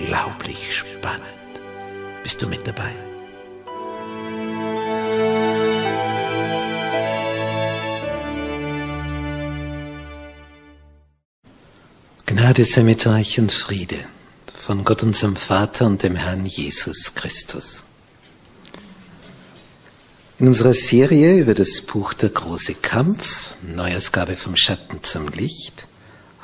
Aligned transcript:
unglaublich 0.00 0.76
spannend. 0.76 1.24
Bist 2.22 2.40
du 2.42 2.46
mit 2.46 2.66
dabei? 2.66 2.92
Gnade 12.26 12.64
sei 12.64 12.82
mit 12.82 13.06
euch 13.06 13.38
und 13.38 13.52
Friede 13.52 13.98
von 14.54 14.84
Gott 14.84 15.02
unserem 15.02 15.36
Vater 15.36 15.86
und 15.86 16.02
dem 16.02 16.16
Herrn 16.16 16.46
Jesus 16.46 17.14
Christus. 17.14 17.84
In 20.38 20.48
unserer 20.48 20.72
Serie 20.72 21.38
über 21.38 21.54
das 21.54 21.82
Buch 21.82 22.14
Der 22.14 22.30
große 22.30 22.74
Kampf, 22.74 23.54
Neuausgabe 23.62 24.36
vom 24.36 24.56
Schatten 24.56 25.02
zum 25.02 25.28
Licht, 25.28 25.86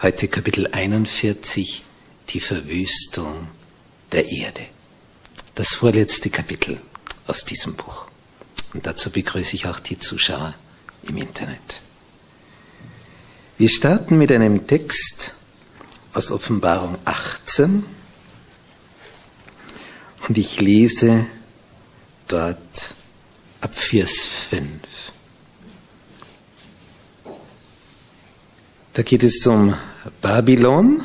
heute 0.03 0.29
Kapitel 0.29 0.69
41, 0.71 1.86
die 2.29 2.41
Verwüstung 2.41 3.49
der 4.13 4.29
Erde. 4.29 4.67
Das 5.55 5.75
vorletzte 5.75 6.31
Kapitel 6.31 6.79
aus 7.27 7.45
diesem 7.45 7.75
Buch. 7.75 8.07
Und 8.75 8.87
dazu 8.87 9.11
begrüße 9.11 9.55
ich 9.55 9.67
auch 9.67 9.81
die 9.81 9.99
Zuschauer 9.99 10.55
im 11.05 11.17
Internet. 11.17 11.83
Wir 13.59 13.69
starten 13.69 14.19
mit 14.19 14.31
einem 14.33 14.67
Text 14.67 15.35
aus 16.13 16.31
Offenbarung 16.31 16.99
18 17.05 17.85
und 20.29 20.39
ich 20.39 20.61
lese 20.61 21.27
dort 22.29 22.59
ab 23.61 23.75
Vers 23.75 24.29
5. 24.51 24.67
Da 28.93 29.03
geht 29.03 29.23
es 29.23 29.47
um 29.47 29.75
Babylon, 30.21 31.03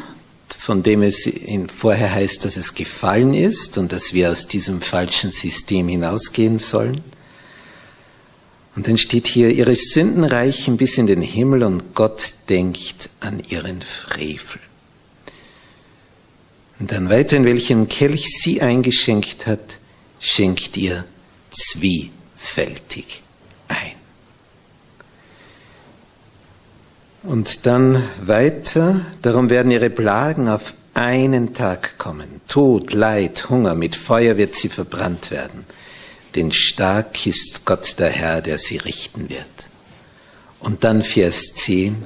von 0.61 0.83
dem 0.83 1.01
es 1.01 1.27
vorher 1.75 2.13
heißt, 2.13 2.45
dass 2.45 2.55
es 2.55 2.75
gefallen 2.75 3.33
ist 3.33 3.79
und 3.79 3.91
dass 3.91 4.13
wir 4.13 4.29
aus 4.29 4.45
diesem 4.45 4.79
falschen 4.79 5.31
System 5.31 5.87
hinausgehen 5.87 6.59
sollen. 6.59 7.03
Und 8.75 8.87
dann 8.87 8.99
steht 8.99 9.25
hier, 9.25 9.49
ihre 9.49 9.75
Sünden 9.75 10.23
reichen 10.23 10.77
bis 10.77 10.99
in 10.99 11.07
den 11.07 11.23
Himmel 11.23 11.63
und 11.63 11.95
Gott 11.95 12.21
denkt 12.47 13.09
an 13.21 13.41
ihren 13.49 13.81
Frevel. 13.81 14.61
Und 16.77 16.91
dann 16.91 17.09
weiter, 17.09 17.37
in 17.37 17.45
welchem 17.45 17.87
Kelch 17.87 18.27
sie 18.27 18.61
eingeschenkt 18.61 19.47
hat, 19.47 19.79
schenkt 20.19 20.77
ihr 20.77 21.05
Zwie 21.49 22.11
fältig 22.37 23.23
ein. 23.67 24.00
Und 27.23 27.67
dann 27.67 28.01
weiter, 28.21 29.05
darum 29.21 29.49
werden 29.49 29.71
ihre 29.71 29.91
Plagen 29.91 30.49
auf 30.49 30.73
einen 30.95 31.53
Tag 31.53 31.97
kommen. 31.99 32.41
Tod, 32.47 32.93
Leid, 32.93 33.49
Hunger, 33.49 33.75
mit 33.75 33.95
Feuer 33.95 34.37
wird 34.37 34.55
sie 34.55 34.69
verbrannt 34.69 35.29
werden. 35.29 35.65
Denn 36.35 36.51
stark 36.51 37.25
ist 37.27 37.65
Gott 37.65 37.99
der 37.99 38.09
Herr, 38.09 38.41
der 38.41 38.57
sie 38.57 38.77
richten 38.77 39.29
wird. 39.29 39.45
Und 40.59 40.83
dann 40.83 41.03
Vers 41.03 41.53
10. 41.55 42.05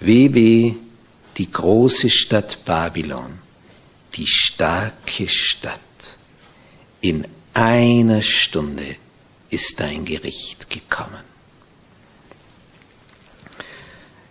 Weh, 0.00 0.32
weh, 0.32 0.74
die 1.36 1.50
große 1.50 2.08
Stadt 2.08 2.64
Babylon, 2.64 3.38
die 4.14 4.26
starke 4.26 5.28
Stadt. 5.28 5.80
In 7.00 7.26
einer 7.52 8.22
Stunde 8.22 8.96
ist 9.50 9.78
dein 9.78 10.04
Gericht 10.04 10.70
gekommen. 10.70 11.35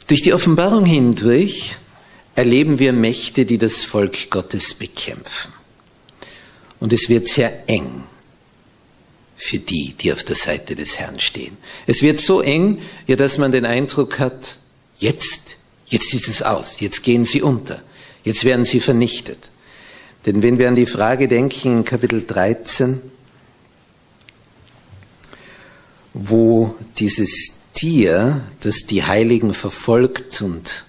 Durch 0.08 0.22
die 0.22 0.34
Offenbarung 0.34 0.86
hindurch 0.86 1.78
erleben 2.36 2.80
wir 2.80 2.94
Mächte, 2.94 3.46
die 3.46 3.58
das 3.58 3.84
Volk 3.84 4.30
Gottes 4.30 4.74
bekämpfen. 4.74 5.54
Und 6.80 6.94
es 6.94 7.10
wird 7.10 7.28
sehr 7.28 7.68
eng 7.68 8.04
für 9.36 9.58
die, 9.58 9.94
die 9.94 10.14
auf 10.14 10.24
der 10.24 10.36
Seite 10.36 10.76
des 10.76 11.00
Herrn 11.00 11.20
stehen. 11.20 11.58
Es 11.88 12.02
wird 12.02 12.22
so 12.22 12.42
eng, 12.42 12.80
ja, 13.08 13.16
dass 13.16 13.38
man 13.38 13.52
den 13.52 13.66
Eindruck 13.66 14.20
hat, 14.20 14.58
jetzt, 14.98 15.58
jetzt 15.88 16.14
ist 16.14 16.28
es 16.28 16.42
aus, 16.42 16.80
jetzt 16.80 17.04
gehen 17.04 17.26
sie 17.26 17.42
unter, 17.42 17.82
jetzt 18.24 18.46
werden 18.46 18.66
sie 18.66 18.80
vernichtet. 18.80 19.50
Denn 20.26 20.42
wenn 20.42 20.58
wir 20.58 20.68
an 20.68 20.76
die 20.76 20.86
Frage 20.86 21.28
denken 21.28 21.80
in 21.80 21.86
Kapitel 21.86 22.26
13, 22.26 23.02
wo 26.14 26.76
dieses 26.98 27.55
Tier, 27.76 28.42
das 28.62 28.88
die 28.88 29.04
Heiligen 29.04 29.54
verfolgt 29.54 30.42
und 30.42 30.86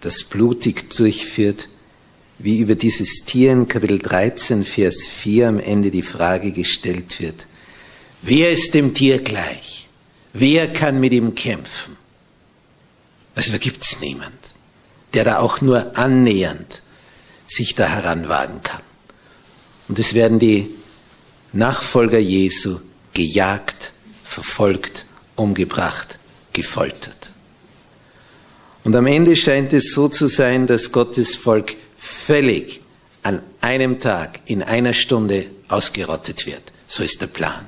das 0.00 0.24
blutig 0.24 0.90
durchführt, 0.90 1.68
wie 2.38 2.58
über 2.58 2.74
dieses 2.74 3.24
Tier 3.24 3.52
in 3.52 3.68
Kapitel 3.68 3.98
13, 3.98 4.64
Vers 4.64 5.06
4 5.06 5.48
am 5.48 5.58
Ende 5.58 5.90
die 5.90 6.02
Frage 6.02 6.50
gestellt 6.50 7.20
wird, 7.20 7.46
wer 8.22 8.50
ist 8.50 8.74
dem 8.74 8.94
Tier 8.94 9.18
gleich? 9.18 9.88
Wer 10.32 10.72
kann 10.72 11.00
mit 11.00 11.12
ihm 11.12 11.34
kämpfen? 11.36 11.96
Also 13.36 13.52
da 13.52 13.58
gibt 13.58 13.84
es 13.84 14.00
niemand, 14.00 14.52
der 15.14 15.24
da 15.24 15.38
auch 15.38 15.60
nur 15.60 15.96
annähernd 15.96 16.82
sich 17.46 17.76
da 17.76 17.88
heranwagen 17.88 18.60
kann. 18.64 18.82
Und 19.88 19.98
es 20.00 20.14
werden 20.14 20.40
die 20.40 20.68
Nachfolger 21.52 22.18
Jesu 22.18 22.80
gejagt, 23.14 23.92
verfolgt, 24.24 25.06
umgebracht, 25.38 26.17
gefoltert. 26.52 27.32
Und 28.84 28.94
am 28.96 29.06
Ende 29.06 29.36
scheint 29.36 29.72
es 29.72 29.92
so 29.92 30.08
zu 30.08 30.26
sein, 30.28 30.66
dass 30.66 30.92
Gottes 30.92 31.36
Volk 31.36 31.76
völlig 31.98 32.80
an 33.22 33.42
einem 33.60 34.00
Tag, 34.00 34.40
in 34.46 34.62
einer 34.62 34.94
Stunde 34.94 35.46
ausgerottet 35.68 36.46
wird. 36.46 36.62
So 36.86 37.02
ist 37.02 37.20
der 37.20 37.26
Plan. 37.26 37.66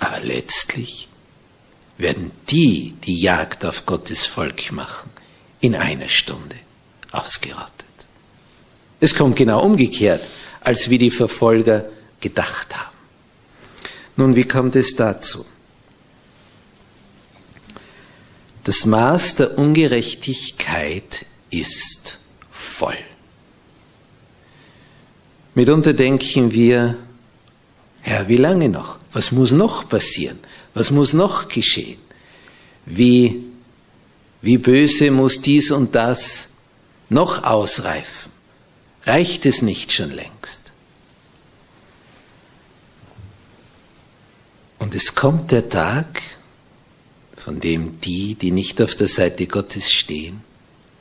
Aber 0.00 0.20
letztlich 0.20 1.08
werden 1.98 2.32
die, 2.50 2.94
die 3.04 3.20
Jagd 3.20 3.64
auf 3.64 3.86
Gottes 3.86 4.26
Volk 4.26 4.72
machen, 4.72 5.10
in 5.60 5.76
einer 5.76 6.08
Stunde 6.08 6.56
ausgerottet. 7.12 7.70
Es 8.98 9.14
kommt 9.14 9.36
genau 9.36 9.62
umgekehrt, 9.62 10.22
als 10.60 10.90
wie 10.90 10.98
die 10.98 11.10
Verfolger 11.10 11.84
gedacht 12.20 12.76
haben. 12.76 12.96
Nun, 14.16 14.34
wie 14.34 14.44
kommt 14.44 14.74
es 14.76 14.96
dazu? 14.96 15.44
Das 18.64 18.86
Maß 18.86 19.36
der 19.36 19.58
Ungerechtigkeit 19.58 21.26
ist 21.50 22.18
voll. 22.50 22.98
Mitunter 25.54 25.92
denken 25.92 26.52
wir, 26.52 26.96
Herr, 28.00 28.28
wie 28.28 28.36
lange 28.36 28.68
noch? 28.68 28.98
Was 29.12 29.32
muss 29.32 29.52
noch 29.52 29.88
passieren? 29.88 30.38
Was 30.74 30.90
muss 30.90 31.12
noch 31.12 31.48
geschehen? 31.48 31.98
Wie, 32.86 33.44
wie 34.40 34.58
böse 34.58 35.10
muss 35.10 35.40
dies 35.40 35.70
und 35.70 35.94
das 35.94 36.48
noch 37.08 37.44
ausreifen? 37.44 38.32
Reicht 39.04 39.44
es 39.46 39.62
nicht 39.62 39.92
schon 39.92 40.10
längst? 40.10 40.72
Und 44.78 44.94
es 44.94 45.14
kommt 45.14 45.50
der 45.50 45.68
Tag, 45.68 46.22
von 47.42 47.58
dem 47.58 48.00
die, 48.00 48.36
die 48.36 48.52
nicht 48.52 48.80
auf 48.80 48.94
der 48.94 49.08
Seite 49.08 49.48
Gottes 49.48 49.90
stehen, 49.90 50.42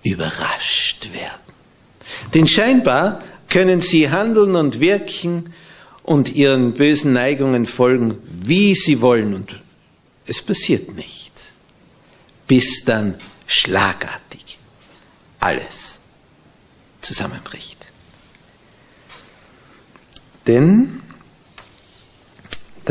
überrascht 0.02 1.14
werden. 1.14 1.54
Denn 2.34 2.48
scheinbar 2.48 3.22
können 3.48 3.80
sie 3.80 4.10
handeln 4.10 4.56
und 4.56 4.80
wirken 4.80 5.54
und 6.02 6.34
ihren 6.34 6.74
bösen 6.74 7.14
Neigungen 7.14 7.68
folgen, 7.68 8.18
wie 8.24 8.74
sie 8.74 9.02
wollen 9.02 9.36
und 9.36 9.62
es 10.26 10.42
passiert 10.42 10.96
nichts, 10.96 11.52
bis 12.48 12.86
dann 12.86 13.16
schlagartig 13.46 14.58
alles 15.40 16.00
zusammenbricht. 17.02 17.86
Denn 20.48 21.02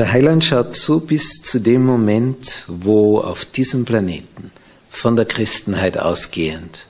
der 0.00 0.12
Heiland 0.12 0.42
schaut 0.42 0.76
zu 0.76 1.00
bis 1.00 1.42
zu 1.42 1.60
dem 1.60 1.84
Moment, 1.84 2.64
wo 2.68 3.18
auf 3.18 3.44
diesem 3.44 3.84
Planeten 3.84 4.50
von 4.88 5.14
der 5.14 5.26
Christenheit 5.26 5.98
ausgehend 5.98 6.86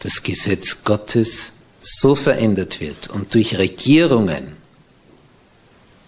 das 0.00 0.22
Gesetz 0.22 0.84
Gottes 0.84 1.52
so 1.80 2.14
verändert 2.14 2.82
wird 2.82 3.08
und 3.08 3.32
durch 3.32 3.56
Regierungen 3.56 4.58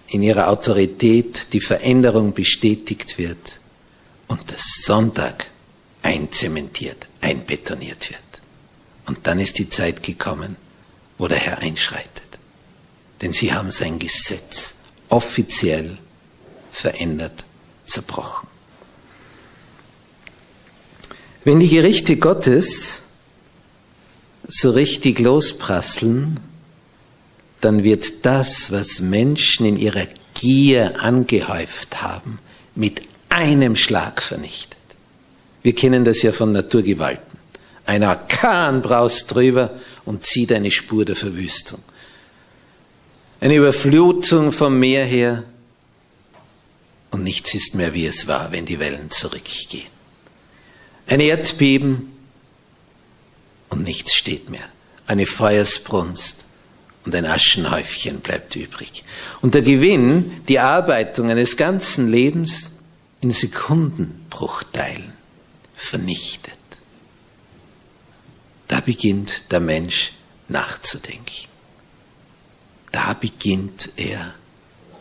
in 0.09 0.23
ihrer 0.23 0.50
Autorität 0.50 1.55
die 1.55 1.62
Veränderung 1.62 2.35
bestätigt 2.35 3.17
wird 3.17 3.61
und 4.29 4.50
der 4.50 4.59
Sonntag 4.59 5.47
einzementiert, 6.03 7.06
einbetoniert 7.23 8.11
wird. 8.11 8.43
Und 9.06 9.26
dann 9.26 9.41
ist 9.41 9.59
die 9.59 9.71
Zeit 9.71 10.03
gekommen, 10.03 10.56
wo 11.17 11.26
der 11.26 11.38
Herr 11.38 11.61
einschreitet. 11.61 12.38
Denn 13.23 13.33
sie 13.33 13.55
haben 13.55 13.71
sein 13.71 13.99
Gesetz 13.99 14.75
offiziell 15.11 15.99
verändert, 16.73 17.45
zerbrochen. 17.87 18.49
Wenn 21.45 21.61
die 21.61 21.69
Gerichte 21.69 22.17
Gottes 22.17 23.01
so 24.49 24.71
richtig 24.71 25.19
losprasseln, 25.19 26.41
dann 27.61 27.85
wird 27.85 28.25
das, 28.25 28.73
was 28.73 29.01
Menschen 29.01 29.67
in 29.67 29.79
ihrer 29.79 30.07
Gier 30.35 31.01
angehäuft 31.01 32.03
haben, 32.03 32.39
mit 32.75 33.03
einem 33.29 33.77
Schlag 33.77 34.23
vernichtet. 34.23 34.79
Wir 35.62 35.75
kennen 35.75 36.05
das 36.05 36.23
ja 36.23 36.33
von 36.33 36.53
Naturgewalten. 36.53 37.39
Ein 37.87 38.05
Orkan 38.05 38.83
braust 38.83 39.35
drüber 39.35 39.71
und 40.05 40.25
zieht 40.25 40.53
eine 40.53 40.71
Spur 40.71 41.05
der 41.05 41.17
Verwüstung. 41.17 41.83
Eine 43.40 43.56
Überflutung 43.56 44.52
vom 44.52 44.78
Meer 44.78 45.04
her 45.04 45.44
und 47.10 47.25
nichts 47.25 47.54
ist 47.54 47.75
mehr, 47.75 47.94
wie 47.94 48.06
es 48.06 48.28
war, 48.28 48.52
wenn 48.52 48.66
die 48.66 48.78
Wellen 48.78 49.10
zurückgehen. 49.10 49.88
Ein 51.06 51.20
Erdbeben 51.20 52.12
und 53.70 53.82
nichts 53.82 54.14
steht 54.14 54.50
mehr. 54.50 54.69
Eine 55.06 55.26
Feuersbrunst 55.26 56.46
und 57.04 57.14
ein 57.14 57.25
Aschenhäufchen 57.25 58.20
bleibt 58.20 58.54
übrig. 58.56 59.04
Und 59.40 59.54
der 59.54 59.62
Gewinn, 59.62 60.44
die 60.46 60.58
Arbeitung 60.58 61.31
eines 61.31 61.56
ganzen 61.56 62.10
Lebens 62.10 62.72
in 63.22 63.31
Sekundenbruchteilen 63.31 65.12
vernichtet. 65.75 66.52
Da 68.69 68.81
beginnt 68.81 69.50
der 69.50 69.60
Mensch 69.60 70.12
nachzudenken. 70.48 71.50
Da 72.92 73.14
beginnt 73.14 73.90
er, 73.96 74.34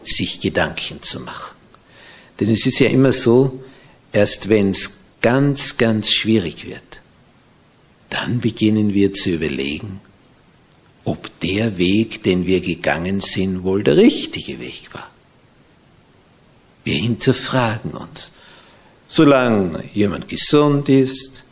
sich 0.03 0.39
Gedanken 0.39 1.01
zu 1.01 1.19
machen. 1.21 1.55
Denn 2.39 2.49
es 2.49 2.65
ist 2.65 2.79
ja 2.79 2.87
immer 2.87 3.11
so, 3.11 3.63
erst 4.11 4.49
wenn 4.49 4.71
es 4.71 4.91
ganz, 5.21 5.77
ganz 5.77 6.11
schwierig 6.11 6.67
wird, 6.67 7.01
dann 8.09 8.39
beginnen 8.39 8.93
wir 8.93 9.13
zu 9.13 9.31
überlegen, 9.31 10.01
ob 11.03 11.39
der 11.41 11.77
Weg, 11.77 12.23
den 12.23 12.45
wir 12.45 12.61
gegangen 12.61 13.19
sind, 13.19 13.63
wohl 13.63 13.83
der 13.83 13.97
richtige 13.97 14.59
Weg 14.59 14.93
war. 14.93 15.09
Wir 16.83 16.95
hinterfragen 16.95 17.91
uns. 17.91 18.31
Solange 19.07 19.83
jemand 19.93 20.27
gesund 20.27 20.87
ist, 20.89 21.45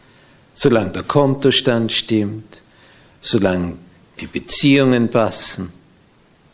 solange 0.53 0.91
der 0.91 1.03
Kontostand 1.03 1.91
stimmt, 1.91 2.61
solange 3.19 3.77
die 4.19 4.27
Beziehungen 4.27 5.09
passen, 5.09 5.71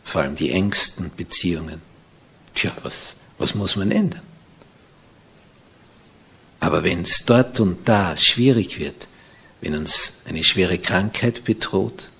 vor 0.04 0.20
allem 0.20 0.36
die 0.36 0.52
engsten 0.52 1.10
Beziehungen. 1.16 1.82
Tja, 2.54 2.70
was, 2.82 3.16
was 3.38 3.54
muss 3.54 3.74
man 3.74 3.90
ändern? 3.90 4.22
Aber 6.60 6.84
wenn 6.84 7.02
es 7.02 7.24
dort 7.26 7.58
und 7.60 7.88
da 7.88 8.16
schwierig 8.16 8.78
wird, 8.78 9.08
wenn 9.60 9.74
uns 9.74 10.20
eine 10.26 10.44
schwere 10.44 10.78
Krankheit 10.78 11.44
bedroht, 11.44 12.10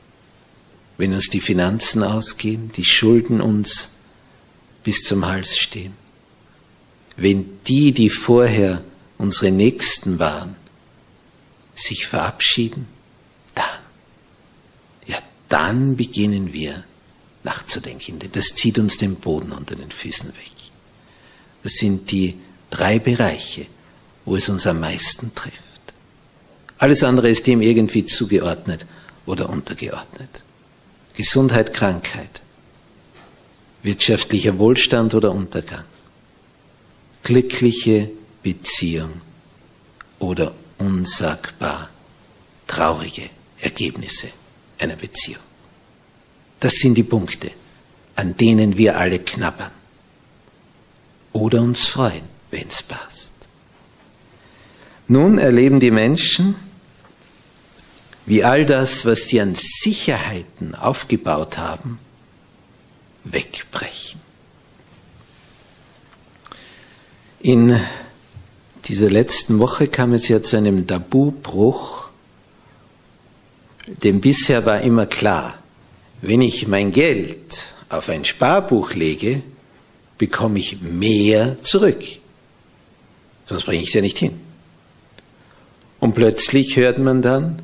wenn 0.96 1.12
uns 1.12 1.28
die 1.28 1.40
Finanzen 1.40 2.02
ausgehen, 2.02 2.72
die 2.72 2.84
Schulden 2.84 3.40
uns 3.40 3.90
bis 4.82 5.02
zum 5.02 5.26
Hals 5.26 5.58
stehen, 5.58 5.94
wenn 7.16 7.60
die, 7.66 7.92
die 7.92 8.10
vorher 8.10 8.82
unsere 9.18 9.50
Nächsten 9.50 10.18
waren, 10.18 10.56
sich 11.74 12.06
verabschieden, 12.06 12.86
dann, 13.54 13.64
ja, 15.06 15.18
dann 15.48 15.96
beginnen 15.96 16.52
wir 16.52 16.84
nachzudenken, 17.44 18.18
das 18.32 18.54
zieht 18.54 18.78
uns 18.78 18.96
den 18.96 19.16
Boden 19.16 19.52
unter 19.52 19.76
den 19.76 19.90
Füßen 19.90 20.28
weg. 20.30 20.50
Das 21.62 21.74
sind 21.74 22.10
die 22.10 22.34
drei 22.70 22.98
Bereiche, 22.98 23.66
wo 24.24 24.36
es 24.36 24.48
uns 24.48 24.66
am 24.66 24.80
meisten 24.80 25.34
trifft. 25.34 25.62
Alles 26.78 27.04
andere 27.04 27.30
ist 27.30 27.46
dem 27.46 27.62
irgendwie 27.62 28.04
zugeordnet 28.04 28.86
oder 29.26 29.48
untergeordnet. 29.48 30.42
Gesundheit, 31.14 31.72
Krankheit, 31.72 32.42
wirtschaftlicher 33.82 34.58
Wohlstand 34.58 35.14
oder 35.14 35.30
Untergang, 35.32 35.84
glückliche 37.22 38.10
Beziehung 38.42 39.20
oder 40.18 40.52
unsagbar 40.78 41.88
traurige 42.66 43.30
Ergebnisse 43.58 44.28
einer 44.78 44.96
Beziehung. 44.96 45.42
Das 46.64 46.76
sind 46.76 46.94
die 46.94 47.02
Punkte, 47.02 47.50
an 48.16 48.38
denen 48.38 48.78
wir 48.78 48.96
alle 48.96 49.18
knabbern 49.18 49.70
oder 51.34 51.60
uns 51.60 51.88
freuen, 51.88 52.22
wenn 52.50 52.66
es 52.66 52.82
passt. 52.82 53.48
Nun 55.06 55.36
erleben 55.36 55.78
die 55.78 55.90
Menschen, 55.90 56.54
wie 58.24 58.44
all 58.44 58.64
das, 58.64 59.04
was 59.04 59.26
sie 59.26 59.42
an 59.42 59.54
Sicherheiten 59.54 60.74
aufgebaut 60.74 61.58
haben, 61.58 61.98
wegbrechen. 63.24 64.22
In 67.40 67.78
dieser 68.86 69.10
letzten 69.10 69.58
Woche 69.58 69.86
kam 69.88 70.14
es 70.14 70.28
ja 70.28 70.42
zu 70.42 70.56
einem 70.56 70.86
Tabubruch, 70.86 72.08
denn 73.86 74.22
bisher 74.22 74.64
war 74.64 74.80
immer 74.80 75.04
klar, 75.04 75.58
wenn 76.26 76.42
ich 76.42 76.66
mein 76.68 76.90
Geld 76.90 77.74
auf 77.88 78.08
ein 78.08 78.24
Sparbuch 78.24 78.94
lege, 78.94 79.42
bekomme 80.16 80.58
ich 80.58 80.80
mehr 80.80 81.62
zurück. 81.62 82.02
Sonst 83.46 83.64
bringe 83.64 83.82
ich 83.82 83.88
es 83.88 83.94
ja 83.94 84.00
nicht 84.00 84.18
hin. 84.18 84.40
Und 86.00 86.14
plötzlich 86.14 86.76
hört 86.76 86.98
man 86.98 87.20
dann, 87.22 87.60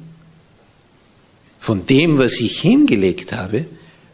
von 1.58 1.86
dem, 1.86 2.18
was 2.18 2.40
ich 2.40 2.60
hingelegt 2.60 3.32
habe, 3.32 3.66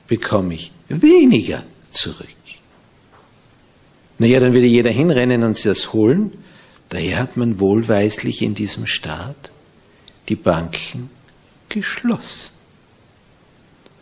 bekomme 0.06 0.54
ich 0.54 0.72
weniger 0.88 1.62
zurück. 1.90 2.26
Naja, 4.18 4.40
dann 4.40 4.54
würde 4.54 4.66
jeder 4.66 4.90
hinrennen 4.90 5.42
und 5.42 5.56
sich 5.56 5.64
das 5.64 5.92
holen. 5.92 6.32
Daher 6.88 7.18
hat 7.18 7.36
man 7.36 7.60
wohlweislich 7.60 8.42
in 8.42 8.54
diesem 8.54 8.86
Staat 8.86 9.50
die 10.28 10.36
Banken 10.36 11.10
geschlossen. 11.68 12.55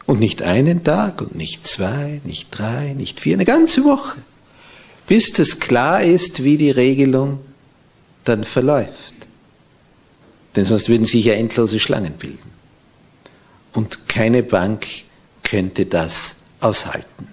Und 0.06 0.20
nicht 0.20 0.42
einen 0.42 0.84
Tag 0.84 1.22
und 1.22 1.34
nicht 1.34 1.66
zwei, 1.66 2.20
nicht 2.24 2.48
drei, 2.50 2.92
nicht 2.92 3.20
vier, 3.20 3.34
eine 3.34 3.46
ganze 3.46 3.84
Woche. 3.84 4.18
Bis 5.06 5.32
das 5.32 5.60
klar 5.60 6.02
ist, 6.02 6.44
wie 6.44 6.58
die 6.58 6.70
Regelung 6.70 7.40
dann 8.24 8.44
verläuft. 8.44 9.14
Denn 10.56 10.64
sonst 10.64 10.88
würden 10.88 11.04
sich 11.04 11.24
ja 11.24 11.34
endlose 11.34 11.80
Schlangen 11.80 12.12
bilden. 12.12 12.52
Und 13.72 14.08
keine 14.08 14.42
Bank 14.42 14.86
könnte 15.42 15.86
das 15.86 16.36
aushalten. 16.60 17.28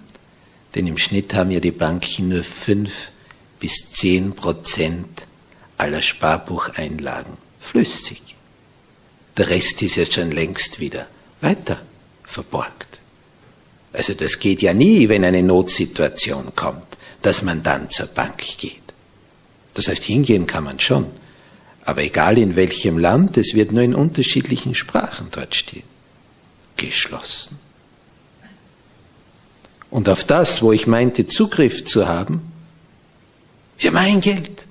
Denn 0.74 0.86
im 0.86 0.98
Schnitt 0.98 1.34
haben 1.34 1.50
ja 1.50 1.60
die 1.60 1.70
Banken 1.70 2.28
nur 2.28 2.42
fünf 2.42 3.12
bis 3.60 3.92
zehn 3.92 4.32
Prozent 4.32 5.22
aller 5.76 6.02
Sparbucheinlagen 6.02 7.34
flüssig. 7.60 8.22
Der 9.36 9.50
Rest 9.50 9.82
ist 9.82 9.96
ja 9.96 10.06
schon 10.06 10.32
längst 10.32 10.80
wieder 10.80 11.06
weiter 11.40 11.80
verborgt. 12.24 13.00
Also 13.92 14.14
das 14.14 14.38
geht 14.38 14.62
ja 14.62 14.72
nie, 14.72 15.08
wenn 15.08 15.24
eine 15.24 15.42
Notsituation 15.42 16.54
kommt, 16.54 16.86
dass 17.20 17.42
man 17.42 17.62
dann 17.62 17.90
zur 17.90 18.06
Bank 18.06 18.38
geht. 18.58 18.80
Das 19.74 19.88
heißt, 19.88 20.04
hingehen 20.04 20.46
kann 20.46 20.64
man 20.64 20.80
schon. 20.80 21.06
Aber 21.84 22.02
egal 22.02 22.38
in 22.38 22.56
welchem 22.56 22.98
Land, 22.98 23.36
es 23.36 23.54
wird 23.54 23.72
nur 23.72 23.82
in 23.82 23.94
unterschiedlichen 23.94 24.74
Sprachen 24.74 25.28
dort 25.30 25.54
stehen. 25.54 25.82
Geschlossen. 26.76 27.58
Und 29.90 30.08
auf 30.08 30.24
das, 30.24 30.62
wo 30.62 30.72
ich 30.72 30.86
meinte, 30.86 31.26
Zugriff 31.26 31.84
zu 31.84 32.08
haben, 32.08 32.52
ist 33.76 33.84
ja 33.84 33.90
mein 33.90 34.20
Geld. 34.20 34.66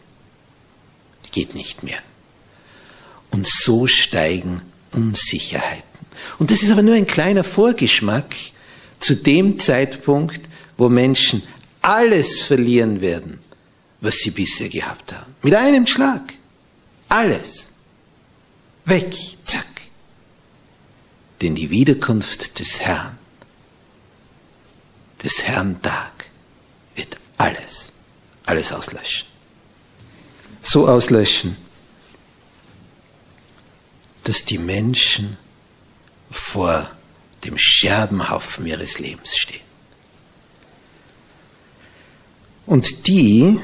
Geht 1.31 1.55
nicht 1.55 1.83
mehr. 1.83 1.99
Und 3.29 3.47
so 3.47 3.87
steigen 3.87 4.61
Unsicherheiten. 4.91 5.90
Und 6.39 6.51
das 6.51 6.63
ist 6.63 6.71
aber 6.71 6.81
nur 6.81 6.95
ein 6.95 7.07
kleiner 7.07 7.43
Vorgeschmack 7.43 8.35
zu 8.99 9.15
dem 9.15 9.59
Zeitpunkt, 9.59 10.41
wo 10.77 10.89
Menschen 10.89 11.43
alles 11.81 12.41
verlieren 12.41 13.01
werden, 13.01 13.39
was 13.99 14.17
sie 14.17 14.31
bisher 14.31 14.69
gehabt 14.69 15.13
haben. 15.13 15.35
Mit 15.41 15.55
einem 15.55 15.87
Schlag. 15.87 16.21
Alles. 17.09 17.71
Weg. 18.85 19.13
Zack. 19.45 19.65
Denn 21.41 21.55
die 21.55 21.69
Wiederkunft 21.69 22.59
des 22.59 22.81
Herrn, 22.81 23.17
des 25.23 25.43
Herrn 25.43 25.81
Tag, 25.81 26.25
wird 26.95 27.17
alles, 27.37 27.93
alles 28.45 28.71
auslöschen. 28.71 29.27
So 30.61 30.87
auslöschen, 30.87 31.57
dass 34.23 34.45
die 34.45 34.59
Menschen 34.59 35.37
vor 36.31 36.89
dem 37.45 37.57
Scherbenhaufen 37.57 38.65
ihres 38.65 38.99
Lebens 38.99 39.37
stehen. 39.37 39.61
Und 42.65 43.07
die, 43.07 43.59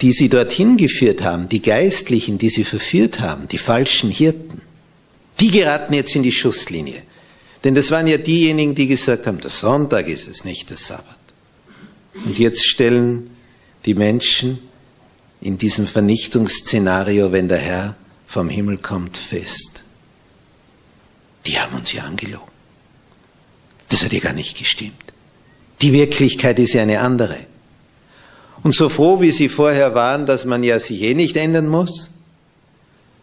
die 0.00 0.12
sie 0.12 0.28
dorthin 0.28 0.76
geführt 0.76 1.22
haben, 1.22 1.48
die 1.48 1.62
Geistlichen, 1.62 2.38
die 2.38 2.50
sie 2.50 2.64
verführt 2.64 3.20
haben, 3.20 3.48
die 3.48 3.58
falschen 3.58 4.10
Hirten, 4.10 4.62
die 5.40 5.50
geraten 5.50 5.94
jetzt 5.94 6.16
in 6.16 6.22
die 6.22 6.32
Schusslinie. 6.32 7.02
Denn 7.64 7.74
das 7.74 7.90
waren 7.90 8.06
ja 8.06 8.16
diejenigen, 8.16 8.74
die 8.74 8.86
gesagt 8.86 9.26
haben, 9.26 9.40
der 9.40 9.50
Sonntag 9.50 10.08
ist 10.08 10.28
es, 10.28 10.44
nicht 10.44 10.70
der 10.70 10.76
Sabbat. 10.76 11.18
Und 12.24 12.38
jetzt 12.38 12.66
stellen 12.66 13.30
die 13.84 13.94
Menschen 13.94 14.58
in 15.40 15.58
diesem 15.58 15.86
Vernichtungsszenario, 15.86 17.32
wenn 17.32 17.48
der 17.48 17.58
Herr 17.58 17.96
vom 18.26 18.48
Himmel 18.48 18.78
kommt, 18.78 19.16
fest. 19.16 19.81
Die 21.46 21.58
haben 21.58 21.74
uns 21.74 21.92
ja 21.92 22.04
angelogen. 22.04 22.50
Das 23.88 24.04
hat 24.04 24.12
ja 24.12 24.20
gar 24.20 24.32
nicht 24.32 24.58
gestimmt. 24.58 25.12
Die 25.80 25.92
Wirklichkeit 25.92 26.58
ist 26.58 26.74
ja 26.74 26.82
eine 26.82 27.00
andere. 27.00 27.38
Und 28.62 28.74
so 28.74 28.88
froh, 28.88 29.20
wie 29.20 29.32
sie 29.32 29.48
vorher 29.48 29.94
waren, 29.94 30.26
dass 30.26 30.44
man 30.44 30.62
ja 30.62 30.78
sich 30.78 31.02
eh 31.02 31.14
nicht 31.14 31.36
ändern 31.36 31.66
muss, 31.66 32.10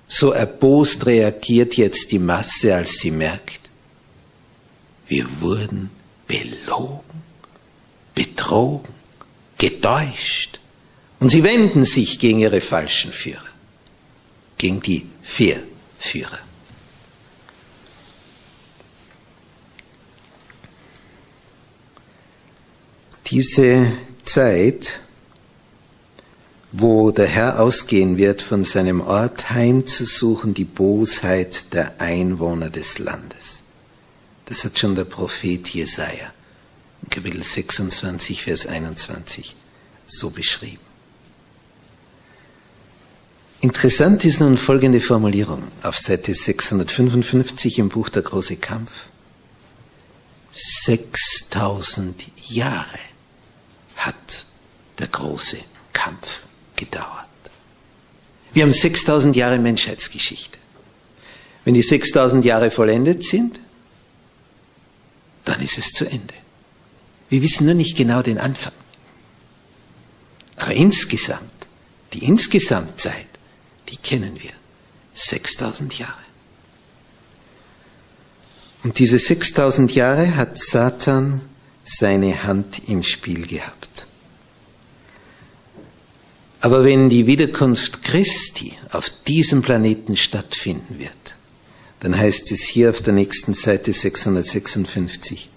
so 0.07 0.31
erbost 0.31 1.05
reagiert 1.05 1.75
jetzt 1.77 2.11
die 2.11 2.19
Masse, 2.19 2.75
als 2.75 2.99
sie 2.99 3.11
merkt, 3.11 3.61
wir 5.07 5.25
wurden 5.39 5.89
belogen, 6.27 6.99
betrogen, 8.13 8.93
getäuscht. 9.57 10.59
Und 11.19 11.29
sie 11.29 11.43
wenden 11.43 11.85
sich 11.85 12.19
gegen 12.19 12.39
ihre 12.39 12.61
falschen 12.61 13.11
Führer, 13.11 13.41
gegen 14.57 14.81
die 14.81 15.07
Verführer. 15.21 16.39
Diese 23.29 23.91
Zeit 24.25 25.01
wo 26.71 27.11
der 27.11 27.27
Herr 27.27 27.59
ausgehen 27.59 28.17
wird, 28.17 28.41
von 28.41 28.63
seinem 28.63 29.01
Ort 29.01 29.49
heimzusuchen 29.49 30.53
die 30.53 30.65
Bosheit 30.65 31.73
der 31.73 31.99
Einwohner 31.99 32.69
des 32.69 32.99
Landes. 32.99 33.63
Das 34.45 34.63
hat 34.63 34.77
schon 34.77 34.95
der 34.95 35.05
Prophet 35.05 35.67
Jesaja 35.69 36.31
in 37.01 37.09
Kapitel 37.09 37.41
26, 37.41 38.43
Vers 38.43 38.67
21 38.67 39.55
so 40.05 40.29
beschrieben. 40.29 40.79
Interessant 43.61 44.23
ist 44.25 44.39
nun 44.39 44.57
folgende 44.57 45.01
Formulierung 45.01 45.63
auf 45.83 45.97
Seite 45.97 46.33
655 46.33 47.79
im 47.79 47.89
Buch 47.89 48.09
Der 48.09 48.21
große 48.21 48.55
Kampf. 48.57 49.07
6000 50.51 52.23
Jahre 52.47 53.08
hat 53.99 54.45
der 54.97 55.07
große 55.07 55.57
Kampf 55.93 56.47
gedauert. 56.75 57.27
Wir 58.53 58.63
haben 58.63 58.73
6000 58.73 59.35
Jahre 59.35 59.59
Menschheitsgeschichte. 59.59 60.57
Wenn 61.65 61.73
die 61.73 61.83
6000 61.83 62.43
Jahre 62.43 62.71
vollendet 62.71 63.23
sind, 63.23 63.59
dann 65.45 65.61
ist 65.61 65.77
es 65.77 65.91
zu 65.91 66.05
Ende. 66.05 66.33
Wir 67.29 67.41
wissen 67.41 67.65
nur 67.65 67.75
nicht 67.75 67.95
genau 67.95 68.21
den 68.21 68.39
Anfang. 68.39 68.73
Aber 70.57 70.73
insgesamt, 70.73 71.53
die 72.13 72.25
Insgesamtzeit, 72.25 73.27
die 73.89 73.97
kennen 73.97 74.39
wir. 74.41 74.51
6000 75.13 75.97
Jahre. 75.99 76.13
Und 78.83 78.97
diese 78.99 79.19
6000 79.19 79.93
Jahre 79.93 80.35
hat 80.35 80.57
Satan 80.57 81.41
seine 81.83 82.43
Hand 82.43 82.87
im 82.87 83.03
Spiel 83.03 83.45
gehabt. 83.45 83.78
Aber 86.61 86.83
wenn 86.83 87.09
die 87.09 87.25
Wiederkunft 87.25 88.03
Christi 88.03 88.73
auf 88.91 89.09
diesem 89.27 89.61
Planeten 89.61 90.17
stattfinden 90.17 90.99
wird, 90.99 91.13
dann 92.01 92.17
heißt 92.17 92.51
es 92.51 92.63
hier 92.63 92.89
auf 92.89 93.01
der 93.01 93.13
nächsten 93.13 93.53
Seite 93.53 93.93
656, 93.93 95.49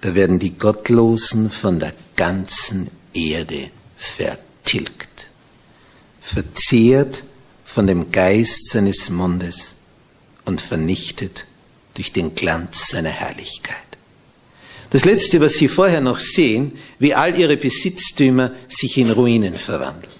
da 0.00 0.14
werden 0.14 0.38
die 0.40 0.58
Gottlosen 0.58 1.50
von 1.50 1.78
der 1.78 1.92
ganzen 2.16 2.90
Erde 3.14 3.70
vertilgt, 3.96 5.28
verzehrt 6.20 7.22
von 7.64 7.86
dem 7.86 8.10
Geist 8.10 8.70
seines 8.70 9.08
Mundes 9.10 9.76
und 10.44 10.60
vernichtet 10.60 11.46
durch 11.94 12.12
den 12.12 12.34
Glanz 12.34 12.88
seiner 12.88 13.10
Herrlichkeit. 13.10 13.76
Das 14.92 15.06
Letzte, 15.06 15.40
was 15.40 15.54
Sie 15.54 15.68
vorher 15.68 16.02
noch 16.02 16.20
sehen, 16.20 16.78
wie 16.98 17.14
all 17.14 17.38
Ihre 17.38 17.56
Besitztümer 17.56 18.52
sich 18.68 18.98
in 18.98 19.10
Ruinen 19.10 19.54
verwandeln. 19.54 20.12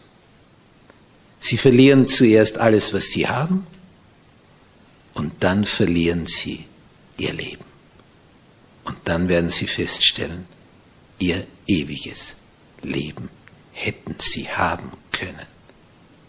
Sie 1.41 1.59
verlieren 1.59 2.09
zuerst 2.09 2.57
alles, 2.57 2.95
was 2.95 3.11
Sie 3.11 3.29
haben, 3.29 3.67
und 5.13 5.35
dann 5.41 5.67
verlieren 5.67 6.25
Sie 6.25 6.65
Ihr 7.19 7.35
Leben. 7.35 7.67
Und 8.85 8.97
dann 9.05 9.29
werden 9.29 9.51
Sie 9.51 9.67
feststellen, 9.67 10.47
Ihr 11.19 11.47
ewiges 11.67 12.39
Leben 12.81 13.29
hätten 13.73 14.15
Sie 14.19 14.49
haben 14.49 14.91
können, 15.13 15.47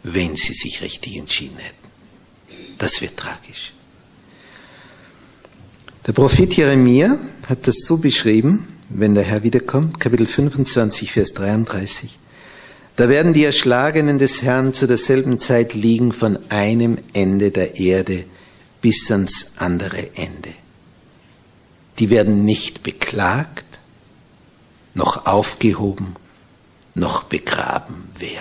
wenn 0.04 0.36
Sie 0.36 0.54
sich 0.54 0.82
richtig 0.82 1.16
entschieden 1.16 1.60
hätten. 1.60 2.78
Das 2.78 3.00
wird 3.00 3.16
tragisch. 3.16 3.72
Der 6.06 6.12
Prophet 6.12 6.54
Jeremia 6.54 7.18
hat 7.50 7.68
das 7.68 7.86
so 7.86 7.98
beschrieben, 7.98 8.68
wenn 8.90 9.16
der 9.16 9.24
Herr 9.24 9.44
wiederkommt, 9.44 10.00
Kapitel 10.00 10.26
25, 10.26 11.12
Vers 11.12 11.34
33. 11.34 12.18
Da 12.96 13.10
werden 13.10 13.34
die 13.34 13.44
Erschlagenen 13.44 14.20
des 14.20 14.44
Herrn 14.44 14.74
zu 14.74 14.88
derselben 14.88 15.40
Zeit 15.40 15.74
liegen 15.74 16.12
von 16.12 16.38
einem 16.50 17.00
Ende 17.14 17.52
der 17.52 17.80
Erde 17.80 18.26
bis 18.82 19.10
ans 19.12 19.54
andere 19.58 20.16
Ende. 20.16 20.50
Die 22.00 22.10
werden 22.10 22.46
nicht 22.46 22.84
beklagt, 22.84 23.66
noch 24.94 25.26
aufgehoben, 25.26 26.16
noch 26.94 27.24
begraben 27.24 28.10
werden. 28.20 28.38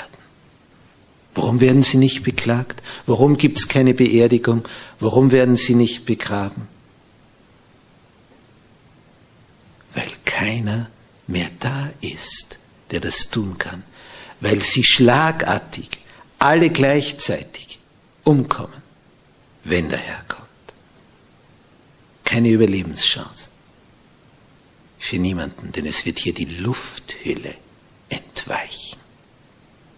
Warum 1.35 1.61
werden 1.61 1.83
sie 1.83 1.97
nicht 1.97 2.25
beklagt? 2.25 2.83
Warum 3.07 3.39
gibt 3.39 3.59
es 3.59 3.69
keine 3.69 3.95
Beerdigung? 3.95 4.65
Warum 5.01 5.31
werden 5.31 5.57
sie 5.57 5.75
nicht 5.75 6.05
begraben? 6.05 6.69
weil 9.95 10.11
keiner 10.43 10.91
mehr 11.27 11.49
da 11.61 11.91
ist, 12.01 12.59
der 12.91 13.01
das 13.01 13.31
tun 13.31 13.57
kann, 13.59 13.83
weil 14.41 14.61
sie 14.61 14.83
schlagartig 14.83 15.89
alle 16.39 16.71
gleichzeitig 16.71 17.79
umkommen, 18.25 18.83
wenn 19.65 19.89
der 19.89 19.99
Herr 19.99 20.25
kommt. 20.27 20.49
Keine 22.25 22.49
Überlebenschance, 22.49 23.49
Für 24.99 25.19
niemanden, 25.19 25.73
denn 25.73 25.87
es 25.87 26.07
wird 26.07 26.19
hier 26.21 26.33
die 26.33 26.45
Lufthülle 26.45 27.55
entweichen. 28.09 28.99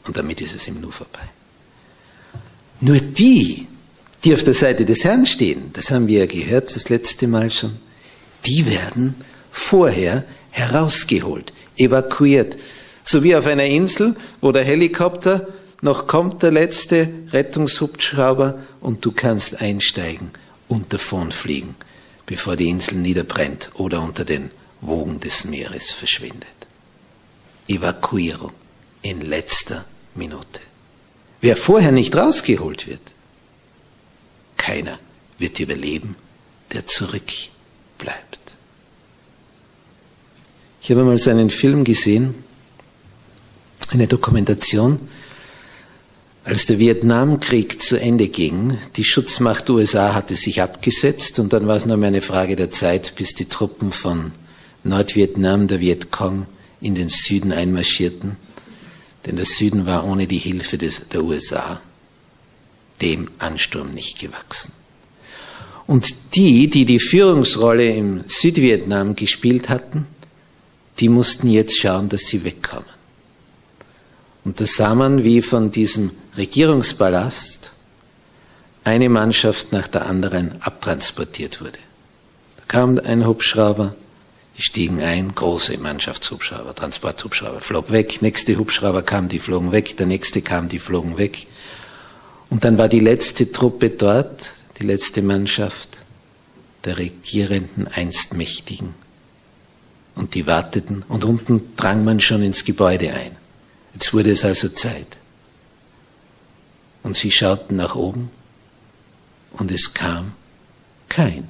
Und 0.06 0.16
damit 0.16 0.40
ist 0.40 0.54
es 0.54 0.66
ihm 0.66 0.80
nur 0.80 0.92
vorbei. 0.92 1.28
Nur 2.80 2.98
die, 2.98 3.66
die 4.24 4.34
auf 4.34 4.42
der 4.42 4.54
Seite 4.54 4.84
des 4.84 5.04
Herrn 5.04 5.26
stehen, 5.26 5.70
das 5.74 5.90
haben 5.90 6.06
wir 6.06 6.20
ja 6.20 6.26
gehört 6.26 6.74
das 6.74 6.88
letzte 6.88 7.28
Mal 7.28 7.50
schon, 7.50 7.78
die 8.46 8.64
werden 8.64 9.14
vorher 9.54 10.24
herausgeholt, 10.50 11.52
evakuiert. 11.76 12.58
So 13.04 13.22
wie 13.22 13.36
auf 13.36 13.46
einer 13.46 13.66
Insel, 13.66 14.16
wo 14.40 14.50
der 14.50 14.64
Helikopter 14.64 15.46
noch 15.80 16.08
kommt, 16.08 16.42
der 16.42 16.50
letzte 16.50 17.08
Rettungshubschrauber 17.32 18.58
und 18.80 19.04
du 19.04 19.12
kannst 19.12 19.62
einsteigen 19.62 20.30
und 20.66 20.92
davonfliegen, 20.92 21.76
bevor 22.26 22.56
die 22.56 22.68
Insel 22.68 22.96
niederbrennt 22.96 23.70
oder 23.74 24.02
unter 24.02 24.24
den 24.24 24.50
Wogen 24.80 25.20
des 25.20 25.44
Meeres 25.44 25.92
verschwindet. 25.92 26.48
Evakuierung 27.68 28.52
in 29.02 29.20
letzter 29.20 29.84
Minute. 30.14 30.60
Wer 31.40 31.56
vorher 31.56 31.92
nicht 31.92 32.16
rausgeholt 32.16 32.88
wird, 32.88 33.12
keiner 34.56 34.98
wird 35.38 35.60
überleben, 35.60 36.16
der 36.72 36.86
zurückbleibt. 36.86 38.43
Ich 40.84 40.90
habe 40.90 41.02
mal 41.02 41.16
so 41.16 41.30
einen 41.30 41.48
Film 41.48 41.82
gesehen, 41.82 42.34
eine 43.88 44.06
Dokumentation, 44.06 45.00
als 46.44 46.66
der 46.66 46.78
Vietnamkrieg 46.78 47.80
zu 47.80 47.98
Ende 47.98 48.28
ging, 48.28 48.76
die 48.94 49.04
Schutzmacht 49.04 49.70
USA 49.70 50.12
hatte 50.12 50.36
sich 50.36 50.60
abgesetzt 50.60 51.38
und 51.38 51.54
dann 51.54 51.66
war 51.66 51.76
es 51.76 51.86
nur 51.86 51.96
mehr 51.96 52.08
eine 52.08 52.20
Frage 52.20 52.54
der 52.54 52.70
Zeit, 52.70 53.14
bis 53.16 53.32
die 53.32 53.46
Truppen 53.46 53.92
von 53.92 54.32
Nordvietnam, 54.82 55.68
der 55.68 55.80
Vietcong, 55.80 56.44
in 56.82 56.94
den 56.94 57.08
Süden 57.08 57.52
einmarschierten. 57.52 58.36
Denn 59.24 59.36
der 59.36 59.46
Süden 59.46 59.86
war 59.86 60.06
ohne 60.06 60.26
die 60.26 60.36
Hilfe 60.36 60.76
des, 60.76 61.08
der 61.08 61.24
USA 61.24 61.80
dem 63.00 63.30
Ansturm 63.38 63.94
nicht 63.94 64.20
gewachsen. 64.20 64.74
Und 65.86 66.34
die, 66.34 66.68
die 66.68 66.84
die 66.84 67.00
Führungsrolle 67.00 67.88
im 67.90 68.24
Südvietnam 68.26 69.16
gespielt 69.16 69.70
hatten, 69.70 70.06
die 71.00 71.08
mussten 71.08 71.48
jetzt 71.48 71.78
schauen, 71.78 72.08
dass 72.08 72.22
sie 72.22 72.44
wegkommen. 72.44 72.88
Und 74.44 74.60
da 74.60 74.66
sah 74.66 74.94
man, 74.94 75.24
wie 75.24 75.42
von 75.42 75.72
diesem 75.72 76.10
Regierungspalast 76.36 77.72
eine 78.84 79.08
Mannschaft 79.08 79.72
nach 79.72 79.88
der 79.88 80.06
anderen 80.06 80.60
abtransportiert 80.60 81.60
wurde. 81.60 81.78
Da 82.58 82.64
kam 82.68 82.98
ein 82.98 83.26
Hubschrauber, 83.26 83.94
die 84.56 84.62
stiegen 84.62 85.02
ein, 85.02 85.34
große 85.34 85.78
Mannschaftshubschrauber, 85.78 86.74
Transporthubschrauber, 86.74 87.60
flog 87.60 87.90
weg, 87.90 88.20
nächste 88.20 88.56
Hubschrauber 88.56 89.02
kam, 89.02 89.28
die 89.28 89.38
flogen 89.38 89.72
weg, 89.72 89.96
der 89.96 90.06
nächste 90.06 90.42
kam, 90.42 90.68
die 90.68 90.78
flogen 90.78 91.16
weg. 91.16 91.46
Und 92.50 92.64
dann 92.64 92.78
war 92.78 92.88
die 92.88 93.00
letzte 93.00 93.50
Truppe 93.50 93.90
dort, 93.90 94.52
die 94.78 94.86
letzte 94.86 95.22
Mannschaft 95.22 95.98
der 96.84 96.98
regierenden 96.98 97.88
einst 97.88 98.34
Mächtigen. 98.34 98.94
Und 100.14 100.34
die 100.34 100.46
warteten 100.46 101.02
und 101.08 101.24
unten 101.24 101.76
drang 101.76 102.04
man 102.04 102.20
schon 102.20 102.42
ins 102.42 102.64
Gebäude 102.64 103.12
ein. 103.12 103.36
Jetzt 103.94 104.12
wurde 104.12 104.30
es 104.30 104.44
also 104.44 104.68
Zeit. 104.68 105.18
Und 107.02 107.16
sie 107.16 107.30
schauten 107.30 107.76
nach 107.76 107.94
oben 107.94 108.30
und 109.52 109.70
es 109.70 109.94
kam 109.94 110.32
kein 111.08 111.48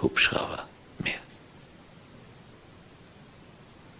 Hubschrauber 0.00 0.66
mehr. 0.98 1.14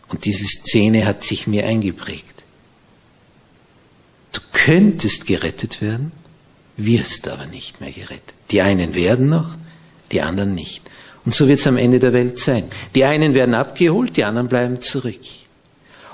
Und 0.09 0.25
diese 0.25 0.47
Szene 0.47 1.07
hat 1.07 1.25
sich 1.25 1.47
mir 1.47 1.67
eingeprägt. 1.67 2.43
Du 4.33 4.41
könntest 4.53 5.27
gerettet 5.27 5.81
werden, 5.81 6.13
wirst 6.77 7.29
aber 7.29 7.47
nicht 7.47 7.81
mehr 7.81 7.93
gerettet. 7.93 8.35
Die 8.51 8.61
einen 8.61 8.95
werden 8.95 9.29
noch, 9.29 9.57
die 10.11 10.21
anderen 10.21 10.55
nicht. 10.55 10.83
Und 11.25 11.35
so 11.35 11.47
wird 11.49 11.61
es 11.61 11.67
am 11.67 11.77
Ende 11.77 12.01
der 12.01 12.13
Welt 12.13 12.39
sein. 12.39 12.71
Die 12.95 13.05
einen 13.05 13.35
werden 13.35 13.55
abgeholt, 13.55 14.17
die 14.17 14.25
anderen 14.25 14.49
bleiben 14.49 14.81
zurück. 14.81 15.21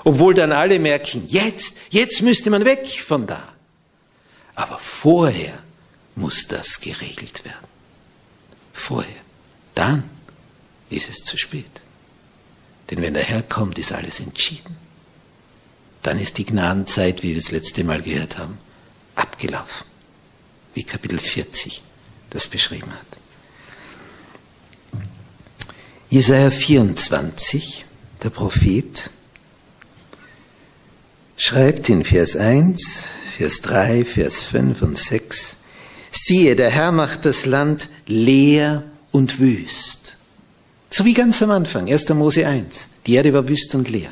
Obwohl 0.03 0.33
dann 0.33 0.51
alle 0.51 0.79
merken, 0.79 1.23
jetzt, 1.27 1.77
jetzt 1.89 2.21
müsste 2.21 2.49
man 2.49 2.65
weg 2.65 2.87
von 3.05 3.27
da. 3.27 3.49
Aber 4.55 4.77
vorher 4.77 5.53
muss 6.15 6.47
das 6.47 6.79
geregelt 6.79 7.43
werden. 7.45 7.67
Vorher. 8.73 9.21
Dann 9.73 10.03
ist 10.89 11.09
es 11.09 11.23
zu 11.23 11.37
spät. 11.37 11.65
Denn 12.89 13.01
wenn 13.01 13.13
der 13.13 13.23
Herr 13.23 13.43
kommt, 13.43 13.77
ist 13.77 13.91
alles 13.91 14.19
entschieden. 14.19 14.75
Dann 16.01 16.19
ist 16.19 16.37
die 16.37 16.45
Gnadenzeit, 16.45 17.23
wie 17.23 17.31
wir 17.31 17.37
es 17.37 17.51
letzte 17.51 17.83
Mal 17.83 18.01
gehört 18.01 18.37
haben, 18.37 18.57
abgelaufen. 19.15 19.87
Wie 20.73 20.83
Kapitel 20.83 21.19
40 21.19 21.83
das 22.29 22.47
beschrieben 22.47 22.91
hat. 22.91 23.18
Jesaja 26.11 26.49
24, 26.49 27.85
der 28.23 28.31
Prophet, 28.31 29.11
schreibt 31.37 31.87
in 31.89 32.03
Vers 32.03 32.35
1, 32.35 33.03
Vers 33.37 33.61
3, 33.61 34.05
Vers 34.05 34.41
5 34.41 34.81
und 34.81 34.97
6, 34.97 35.57
siehe, 36.09 36.55
der 36.55 36.71
Herr 36.71 36.91
macht 36.91 37.25
das 37.25 37.45
Land 37.45 37.89
leer 38.07 38.83
und 39.11 39.39
wüst. 39.39 40.17
So 40.89 41.05
wie 41.05 41.13
ganz 41.13 41.43
am 41.43 41.51
Anfang, 41.51 41.87
1. 41.87 42.09
Mose 42.09 42.47
1. 42.47 42.89
Die 43.05 43.13
Erde 43.13 43.31
war 43.31 43.47
wüst 43.47 43.75
und 43.75 43.87
leer. 43.87 44.09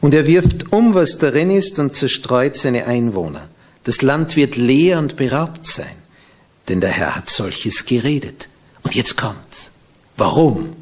Und 0.00 0.14
er 0.14 0.28
wirft 0.28 0.72
um, 0.72 0.94
was 0.94 1.18
darin 1.18 1.50
ist, 1.50 1.80
und 1.80 1.96
zerstreut 1.96 2.56
seine 2.56 2.86
Einwohner. 2.86 3.48
Das 3.82 4.02
Land 4.02 4.36
wird 4.36 4.54
leer 4.54 5.00
und 5.00 5.16
beraubt 5.16 5.66
sein, 5.66 5.96
denn 6.68 6.80
der 6.80 6.90
Herr 6.90 7.16
hat 7.16 7.28
solches 7.28 7.86
geredet. 7.86 8.48
Und 8.84 8.94
jetzt 8.94 9.16
kommt's. 9.16 9.69
Warum? 10.20 10.76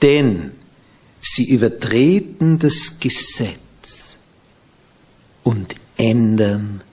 Denn 0.00 0.52
sie 1.20 1.48
übertreten 1.50 2.60
das 2.60 3.00
Gesetz 3.00 4.18
und 5.42 5.74
ändern 5.96 6.84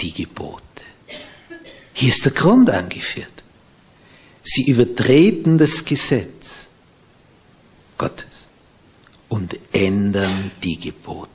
die 0.00 0.12
Gebote. 0.12 0.62
Hier 1.92 2.08
ist 2.08 2.24
der 2.24 2.32
Grund 2.32 2.68
angeführt. 2.68 3.44
Sie 4.42 4.68
übertreten 4.68 5.56
das 5.56 5.84
Gesetz 5.84 6.66
Gottes 7.96 8.48
und 9.28 9.56
ändern 9.72 10.50
die 10.64 10.80
Gebote. 10.80 11.30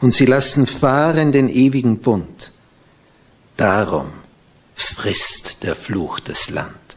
Und 0.00 0.12
sie 0.12 0.26
lassen 0.26 0.66
fahren 0.66 1.30
den 1.30 1.48
ewigen 1.48 1.98
Bund. 2.00 2.50
Darum 3.56 4.08
frisst 4.74 5.62
der 5.62 5.76
Fluch 5.76 6.18
das 6.18 6.50
Land, 6.50 6.87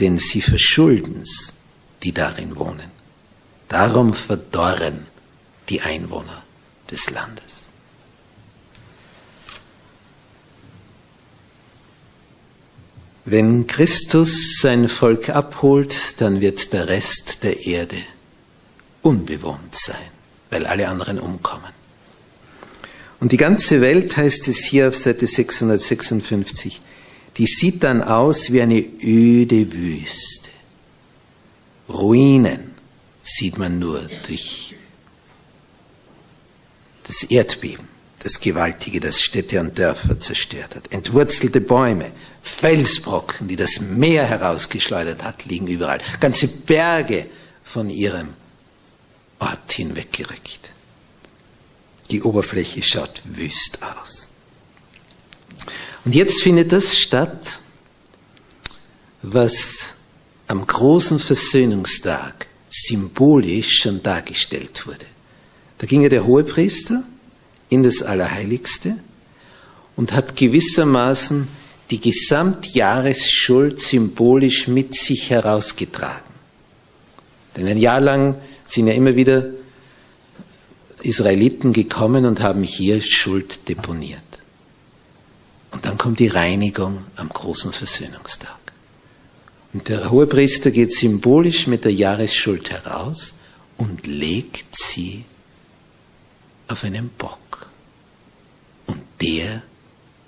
denn 0.00 0.18
sie 0.18 0.42
verschulden's, 0.42 1.54
die 2.02 2.12
darin 2.12 2.56
wohnen. 2.56 2.90
Darum 3.68 4.12
verdorren 4.14 5.06
die 5.68 5.80
Einwohner 5.80 6.42
des 6.90 7.10
Landes. 7.10 7.66
Wenn 13.24 13.66
Christus 13.66 14.60
sein 14.60 14.88
Volk 14.88 15.30
abholt, 15.30 16.20
dann 16.20 16.40
wird 16.40 16.72
der 16.72 16.86
Rest 16.86 17.42
der 17.42 17.66
Erde 17.66 17.96
unbewohnt 19.02 19.74
sein, 19.74 19.96
weil 20.50 20.64
alle 20.64 20.88
anderen 20.88 21.18
umkommen. 21.18 21.72
Und 23.18 23.32
die 23.32 23.36
ganze 23.36 23.80
Welt, 23.80 24.16
heißt 24.16 24.46
es 24.46 24.64
hier 24.64 24.88
auf 24.88 24.94
Seite 24.94 25.26
656, 25.26 26.80
die 27.36 27.46
sieht 27.46 27.82
dann 27.82 28.02
aus 28.02 28.50
wie 28.52 28.62
eine 28.62 28.80
öde 28.80 29.72
Wüste. 29.72 30.50
Ruinen 31.88 32.74
sieht 33.22 33.58
man 33.58 33.78
nur 33.78 34.08
durch 34.26 34.74
das 37.04 37.22
Erdbeben, 37.24 37.86
das 38.20 38.40
Gewaltige, 38.40 39.00
das 39.00 39.20
Städte 39.20 39.60
und 39.60 39.78
Dörfer 39.78 40.18
zerstört 40.18 40.74
hat. 40.74 40.92
Entwurzelte 40.92 41.60
Bäume, 41.60 42.10
Felsbrocken, 42.42 43.48
die 43.48 43.56
das 43.56 43.80
Meer 43.80 44.24
herausgeschleudert 44.24 45.22
hat, 45.22 45.44
liegen 45.44 45.66
überall. 45.66 46.00
Ganze 46.20 46.48
Berge 46.48 47.26
von 47.62 47.90
ihrem 47.90 48.30
Ort 49.38 49.72
hinweggerückt. 49.72 50.72
Die 52.10 52.22
Oberfläche 52.22 52.82
schaut 52.82 53.20
wüst 53.24 53.80
aus. 53.82 54.28
Und 56.06 56.14
jetzt 56.14 56.40
findet 56.40 56.70
das 56.70 56.96
statt, 56.96 57.58
was 59.22 59.94
am 60.46 60.64
großen 60.64 61.18
Versöhnungstag 61.18 62.46
symbolisch 62.70 63.80
schon 63.82 64.04
dargestellt 64.04 64.86
wurde. 64.86 65.04
Da 65.78 65.86
ging 65.88 66.02
ja 66.02 66.08
der 66.08 66.24
Hohepriester 66.24 67.02
in 67.70 67.82
das 67.82 68.02
Allerheiligste 68.02 68.96
und 69.96 70.12
hat 70.12 70.36
gewissermaßen 70.36 71.48
die 71.90 72.00
Gesamtjahresschuld 72.00 73.80
symbolisch 73.80 74.68
mit 74.68 74.94
sich 74.94 75.30
herausgetragen. 75.30 76.22
Denn 77.56 77.66
ein 77.66 77.78
Jahr 77.78 78.00
lang 78.00 78.36
sind 78.64 78.86
ja 78.86 78.94
immer 78.94 79.16
wieder 79.16 79.46
Israeliten 81.02 81.72
gekommen 81.72 82.26
und 82.26 82.40
haben 82.40 82.62
hier 82.62 83.02
Schuld 83.02 83.68
deponiert. 83.68 84.20
Und 85.76 85.84
dann 85.84 85.98
kommt 85.98 86.20
die 86.20 86.28
Reinigung 86.28 87.04
am 87.16 87.28
großen 87.28 87.70
Versöhnungstag. 87.70 88.56
Und 89.74 89.88
der 89.88 90.10
Hohepriester 90.10 90.70
geht 90.70 90.94
symbolisch 90.94 91.66
mit 91.66 91.84
der 91.84 91.92
Jahresschuld 91.92 92.70
heraus 92.70 93.34
und 93.76 94.06
legt 94.06 94.74
sie 94.74 95.26
auf 96.66 96.82
einen 96.82 97.10
Bock. 97.10 97.68
Und 98.86 99.02
der 99.20 99.64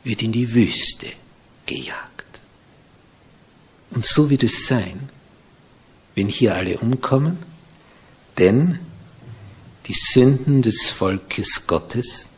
wird 0.04 0.20
in 0.20 0.32
die 0.32 0.52
Wüste 0.52 1.06
gejagt. 1.64 2.42
Und 3.92 4.04
so 4.04 4.28
wird 4.28 4.42
es 4.42 4.66
sein, 4.66 5.08
wenn 6.14 6.28
hier 6.28 6.56
alle 6.56 6.76
umkommen, 6.76 7.38
denn 8.36 8.80
die 9.86 9.94
Sünden 9.94 10.60
des 10.60 10.90
Volkes 10.90 11.66
Gottes, 11.66 12.34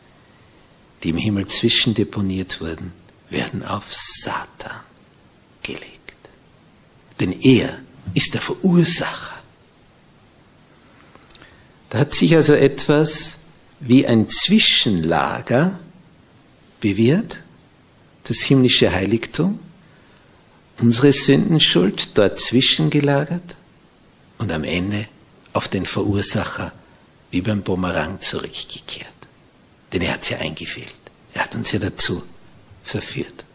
die 1.03 1.09
im 1.09 1.17
Himmel 1.17 1.47
zwischendeponiert 1.47 2.61
wurden, 2.61 3.00
werden 3.31 3.65
auf 3.65 3.85
Satan 3.89 4.81
gelegt. 5.63 5.89
Denn 7.19 7.31
er 7.41 7.79
ist 8.13 8.33
der 8.33 8.41
Verursacher. 8.41 9.39
Da 11.89 11.99
hat 11.99 12.13
sich 12.13 12.35
also 12.35 12.53
etwas 12.53 13.37
wie 13.79 14.05
ein 14.05 14.29
Zwischenlager 14.29 15.79
bewährt, 16.79 17.41
das 18.23 18.39
himmlische 18.39 18.91
Heiligtum, 18.91 19.59
unsere 20.79 21.11
Sündenschuld 21.11 22.17
dort 22.17 22.39
zwischengelagert 22.39 23.55
und 24.37 24.51
am 24.51 24.63
Ende 24.63 25.07
auf 25.53 25.67
den 25.67 25.85
Verursacher 25.85 26.71
wie 27.29 27.41
beim 27.41 27.61
Bumerang 27.61 28.21
zurückgekehrt. 28.21 29.07
Denn 29.93 30.01
er 30.01 30.13
hat 30.13 30.23
es 30.23 30.29
ja 30.29 30.37
eingefehlt. 30.37 30.93
Er 31.33 31.43
hat 31.43 31.55
uns 31.55 31.71
ja 31.71 31.79
dazu 31.79 32.23
verführt. 32.83 33.45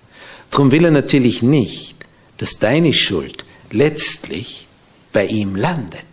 Darum 0.50 0.70
will 0.70 0.84
er 0.84 0.90
natürlich 0.90 1.42
nicht, 1.42 1.96
dass 2.38 2.58
deine 2.58 2.92
Schuld 2.92 3.44
letztlich 3.70 4.66
bei 5.12 5.26
ihm 5.26 5.56
landet. 5.56 6.04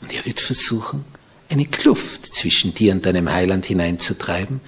Und 0.00 0.12
er 0.12 0.24
wird 0.24 0.40
versuchen, 0.40 1.04
eine 1.48 1.66
Kluft 1.66 2.26
zwischen 2.34 2.74
dir 2.74 2.92
und 2.92 3.06
deinem 3.06 3.32
Heiland 3.32 3.66
hineinzutreiben, 3.66 4.60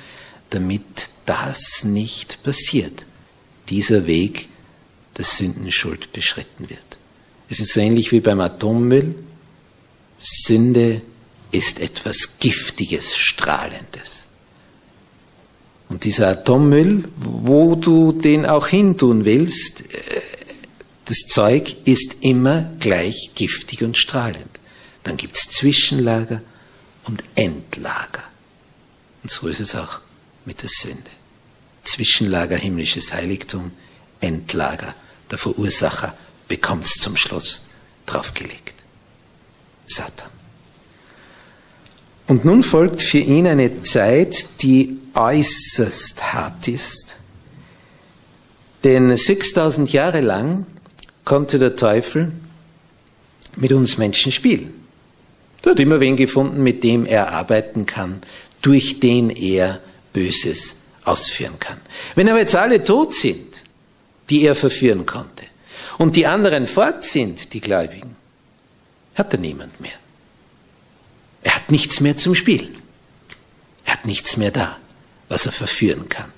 damit 0.50 1.10
das 1.26 1.84
nicht 1.84 2.42
passiert. 2.42 3.06
Dieser 3.68 4.06
Weg 4.06 4.48
der 5.16 5.24
Sündenschuld 5.24 6.12
beschritten 6.12 6.68
wird. 6.70 6.98
Es 7.48 7.60
ist 7.60 7.72
so 7.74 7.80
ähnlich 7.80 8.12
wie 8.12 8.20
beim 8.20 8.40
Atommüll. 8.40 9.14
Sünde 10.18 11.02
ist 11.52 11.80
etwas 11.80 12.38
Giftiges, 12.38 13.16
Strahlendes. 13.16 14.29
Und 15.90 16.04
dieser 16.04 16.28
Atommüll, 16.28 17.04
wo 17.16 17.74
du 17.74 18.12
den 18.12 18.46
auch 18.46 18.68
hintun 18.68 19.24
willst, 19.24 19.80
äh, 19.80 20.20
das 21.04 21.26
Zeug 21.28 21.74
ist 21.84 22.22
immer 22.22 22.70
gleich 22.78 23.32
giftig 23.34 23.82
und 23.82 23.98
strahlend. 23.98 24.60
Dann 25.02 25.16
gibt 25.16 25.36
es 25.36 25.50
Zwischenlager 25.50 26.40
und 27.06 27.24
Endlager. 27.34 28.22
Und 29.22 29.30
so 29.30 29.48
ist 29.48 29.58
es 29.58 29.74
auch 29.74 30.00
mit 30.44 30.62
der 30.62 30.68
Sünde. 30.68 31.10
Zwischenlager 31.82 32.56
himmlisches 32.56 33.12
Heiligtum, 33.12 33.72
Endlager. 34.20 34.94
Der 35.30 35.38
Verursacher 35.38 36.16
bekommt 36.46 36.86
es 36.86 36.94
zum 36.94 37.16
Schluss 37.16 37.62
draufgelegt. 38.06 38.74
Satan. 39.86 40.39
Und 42.30 42.44
nun 42.44 42.62
folgt 42.62 43.02
für 43.02 43.18
ihn 43.18 43.48
eine 43.48 43.82
Zeit, 43.82 44.62
die 44.62 44.98
äußerst 45.14 46.32
hart 46.32 46.68
ist. 46.68 47.16
Denn 48.84 49.16
6000 49.16 49.92
Jahre 49.92 50.20
lang 50.20 50.64
konnte 51.24 51.58
der 51.58 51.74
Teufel 51.74 52.30
mit 53.56 53.72
uns 53.72 53.98
Menschen 53.98 54.30
spielen. 54.30 54.72
Er 55.64 55.72
hat 55.72 55.80
immer 55.80 55.98
wen 55.98 56.14
gefunden, 56.14 56.62
mit 56.62 56.84
dem 56.84 57.04
er 57.04 57.32
arbeiten 57.32 57.84
kann, 57.84 58.22
durch 58.62 59.00
den 59.00 59.30
er 59.30 59.80
Böses 60.12 60.76
ausführen 61.04 61.58
kann. 61.58 61.78
Wenn 62.14 62.28
aber 62.28 62.38
jetzt 62.38 62.54
alle 62.54 62.84
tot 62.84 63.12
sind, 63.12 63.62
die 64.30 64.42
er 64.42 64.54
verführen 64.54 65.04
konnte, 65.04 65.46
und 65.98 66.14
die 66.14 66.28
anderen 66.28 66.68
fort 66.68 67.04
sind, 67.04 67.54
die 67.54 67.60
Gläubigen, 67.60 68.14
hat 69.16 69.32
er 69.32 69.40
niemand 69.40 69.80
mehr. 69.80 69.98
Er 71.42 71.54
hat 71.54 71.70
nichts 71.70 72.00
mehr 72.00 72.16
zum 72.16 72.34
Spielen. 72.34 72.74
Er 73.84 73.94
hat 73.94 74.06
nichts 74.06 74.36
mehr 74.36 74.50
da, 74.50 74.78
was 75.28 75.46
er 75.46 75.52
verführen 75.52 76.08
kann. 76.08 76.30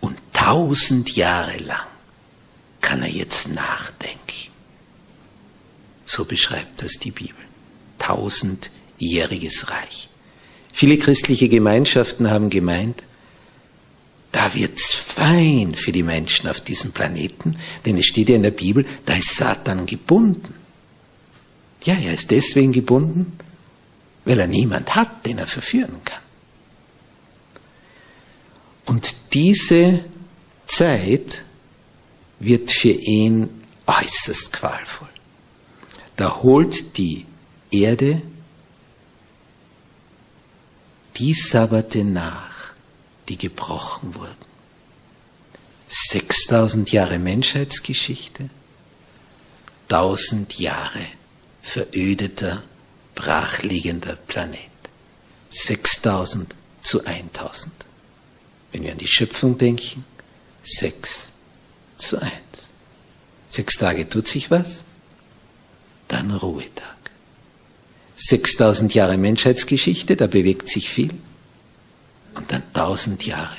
Und 0.00 0.18
tausend 0.32 1.14
Jahre 1.16 1.58
lang 1.58 1.86
kann 2.80 3.02
er 3.02 3.08
jetzt 3.08 3.48
nachdenken. 3.48 4.18
So 6.04 6.24
beschreibt 6.24 6.82
das 6.82 6.92
die 6.94 7.10
Bibel. 7.10 7.34
Tausendjähriges 7.98 9.70
Reich. 9.70 10.08
Viele 10.72 10.98
christliche 10.98 11.48
Gemeinschaften 11.48 12.30
haben 12.30 12.50
gemeint, 12.50 13.04
da 14.32 14.54
wird's 14.54 14.94
fein 14.94 15.74
für 15.74 15.92
die 15.92 16.02
Menschen 16.02 16.48
auf 16.48 16.60
diesem 16.60 16.92
Planeten, 16.92 17.56
denn 17.84 17.98
es 17.98 18.06
steht 18.06 18.30
ja 18.30 18.36
in 18.36 18.42
der 18.42 18.50
Bibel, 18.50 18.86
da 19.04 19.14
ist 19.14 19.36
Satan 19.36 19.86
gebunden. 19.86 20.54
Ja, 21.84 21.94
er 21.94 22.14
ist 22.14 22.30
deswegen 22.30 22.72
gebunden, 22.72 23.32
weil 24.24 24.40
er 24.40 24.46
niemand 24.46 24.94
hat, 24.94 25.26
den 25.26 25.38
er 25.38 25.46
verführen 25.46 26.00
kann. 26.04 26.22
Und 28.84 29.34
diese 29.34 30.04
Zeit 30.66 31.42
wird 32.38 32.70
für 32.70 32.90
ihn 32.90 33.48
äußerst 33.86 34.52
qualvoll. 34.52 35.08
Da 36.16 36.42
holt 36.42 36.96
die 36.98 37.26
Erde 37.70 38.22
die 41.16 41.34
Sabbate 41.34 42.04
nach, 42.04 42.72
die 43.28 43.36
gebrochen 43.36 44.14
wurden. 44.14 44.52
6000 45.88 46.90
Jahre 46.90 47.18
Menschheitsgeschichte, 47.18 48.48
1000 49.90 50.58
Jahre 50.58 51.06
verödeter 51.60 52.62
brachliegender 53.14 54.16
Planet. 54.16 54.60
6000 55.50 56.54
zu 56.82 57.04
1000. 57.04 57.72
Wenn 58.72 58.84
wir 58.84 58.92
an 58.92 58.98
die 58.98 59.06
Schöpfung 59.06 59.58
denken, 59.58 60.04
6 60.62 61.32
zu 61.96 62.20
1. 62.20 62.32
Sechs 63.48 63.76
Tage 63.76 64.08
tut 64.08 64.28
sich 64.28 64.50
was, 64.50 64.84
dann 66.08 66.30
Ruhetag. 66.30 66.96
6000 68.16 68.94
Jahre 68.94 69.18
Menschheitsgeschichte, 69.18 70.16
da 70.16 70.26
bewegt 70.26 70.68
sich 70.68 70.88
viel. 70.88 71.12
Und 72.34 72.50
dann 72.50 72.62
1000 72.72 73.26
Jahre 73.26 73.56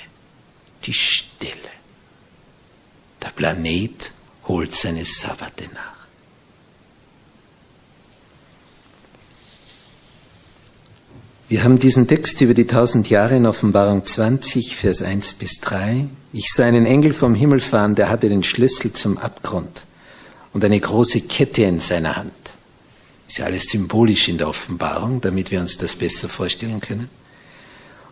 die 0.85 0.93
Stille. 0.93 1.51
Der 3.21 3.29
Planet 3.29 4.11
holt 4.47 4.73
seine 4.75 5.05
Sabbate 5.05 5.65
nach. 5.73 5.92
Wir 11.53 11.63
haben 11.63 11.77
diesen 11.77 12.07
Text 12.07 12.41
über 12.41 12.55
die 12.55 12.65
tausend 12.65 13.11
Jahre 13.11 13.35
in 13.35 13.45
Offenbarung 13.45 14.03
20, 14.03 14.75
Vers 14.75 15.03
1 15.03 15.33
bis 15.33 15.59
3. 15.59 16.07
Ich 16.33 16.51
sah 16.51 16.65
einen 16.65 16.87
Engel 16.87 17.13
vom 17.13 17.35
Himmel 17.35 17.59
fahren, 17.59 17.93
der 17.93 18.09
hatte 18.09 18.27
den 18.27 18.41
Schlüssel 18.41 18.91
zum 18.91 19.19
Abgrund 19.19 19.85
und 20.53 20.65
eine 20.65 20.79
große 20.79 21.21
Kette 21.21 21.61
in 21.61 21.79
seiner 21.79 22.15
Hand. 22.15 22.31
Ist 23.27 23.37
ja 23.37 23.45
alles 23.45 23.67
symbolisch 23.67 24.29
in 24.29 24.39
der 24.39 24.47
Offenbarung, 24.49 25.21
damit 25.21 25.51
wir 25.51 25.59
uns 25.59 25.77
das 25.77 25.93
besser 25.93 26.27
vorstellen 26.27 26.81
können. 26.81 27.07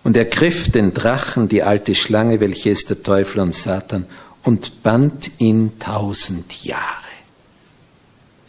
Und 0.03 0.15
er 0.15 0.25
griff 0.25 0.71
den 0.71 0.93
Drachen, 0.93 1.49
die 1.49 1.63
alte 1.63 1.95
Schlange, 1.95 2.41
welche 2.41 2.69
ist 2.69 2.91
der 2.91 3.01
Teufel 3.01 3.39
und 3.39 3.55
Satan, 3.55 4.05
und 4.43 4.83
band 4.83 5.31
ihn 5.39 5.79
tausend 5.79 6.63
Jahre. 6.63 6.83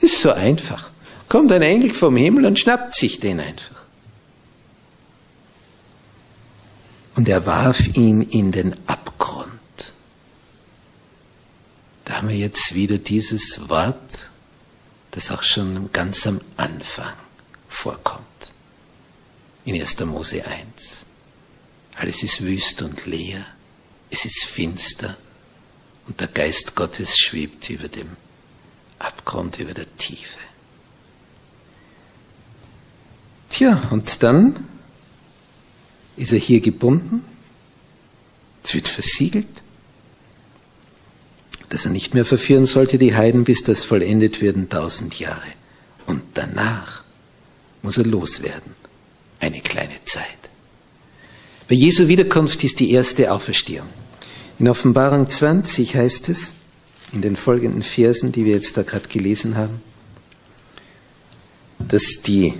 Ist 0.02 0.20
so 0.20 0.33
einfach. 0.33 0.90
Kommt 1.31 1.50
ein 1.50 1.62
Engel 1.62 1.94
vom 1.94 2.14
Himmel 2.14 2.44
und 2.44 2.59
schnappt 2.59 2.94
sich 2.94 3.20
den 3.20 3.40
einfach. 3.40 3.82
Und 7.14 7.29
er 7.29 7.46
warf 7.46 7.96
ihn 7.96 8.22
in 8.22 8.53
den 8.53 8.77
Abgrund. 8.88 9.51
Da 12.05 12.14
haben 12.14 12.29
wir 12.29 12.37
jetzt 12.37 12.75
wieder 12.75 12.98
dieses 12.98 13.68
Wort, 13.68 14.31
das 15.11 15.31
auch 15.31 15.42
schon 15.42 15.92
ganz 15.92 16.27
am 16.27 16.40
Anfang 16.57 17.12
vorkommt. 17.68 18.27
In 19.64 19.81
1. 19.81 20.05
Mose 20.07 20.44
1. 20.44 21.07
Alles 21.96 22.22
ist 22.22 22.42
wüst 22.42 22.83
und 22.83 23.07
leer, 23.07 23.44
es 24.11 24.25
ist 24.25 24.44
finster 24.44 25.16
und 26.07 26.20
der 26.20 26.29
Geist 26.29 26.75
Gottes 26.75 27.18
schwebt 27.18 27.68
über 27.70 27.88
dem 27.88 28.09
Abgrund, 28.98 29.59
über 29.61 29.75
der 29.75 29.96
Tiefe. 29.96 30.38
Tja, 33.48 33.83
und 33.90 34.22
dann 34.22 34.66
ist 36.16 36.33
er 36.33 36.38
hier 36.38 36.61
gebunden. 36.61 37.25
Es 38.64 38.75
wird 38.75 38.88
versiegelt, 38.88 39.46
dass 41.68 41.85
er 41.85 41.90
nicht 41.90 42.14
mehr 42.14 42.25
verführen 42.25 42.66
sollte 42.66 42.98
die 42.98 43.14
Heiden, 43.14 43.44
bis 43.44 43.62
das 43.62 43.85
vollendet 43.85 44.40
werden 44.40 44.68
tausend 44.68 45.18
Jahre. 45.18 45.53
Und 46.07 46.22
danach 46.35 47.03
muss 47.83 47.98
er 47.98 48.05
loswerden. 48.05 48.72
Eine 49.40 49.61
kleine 49.61 50.05
Zeit. 50.05 50.27
Bei 51.68 51.75
Jesu 51.75 52.09
Wiederkunft 52.09 52.62
ist 52.64 52.81
die 52.81 52.90
erste 52.90 53.33
Auferstehung. 53.33 53.88
In 54.59 54.68
Offenbarung 54.68 55.29
20 55.29 55.96
heißt 55.96 56.29
es, 56.29 56.53
in 57.12 57.22
den 57.22 57.37
folgenden 57.37 57.83
Versen, 57.83 58.33
die 58.33 58.44
wir 58.44 58.55
jetzt 58.55 58.77
da 58.77 58.83
gerade 58.83 59.09
gelesen 59.09 59.57
haben, 59.57 59.81
dass 61.79 62.22
die, 62.25 62.55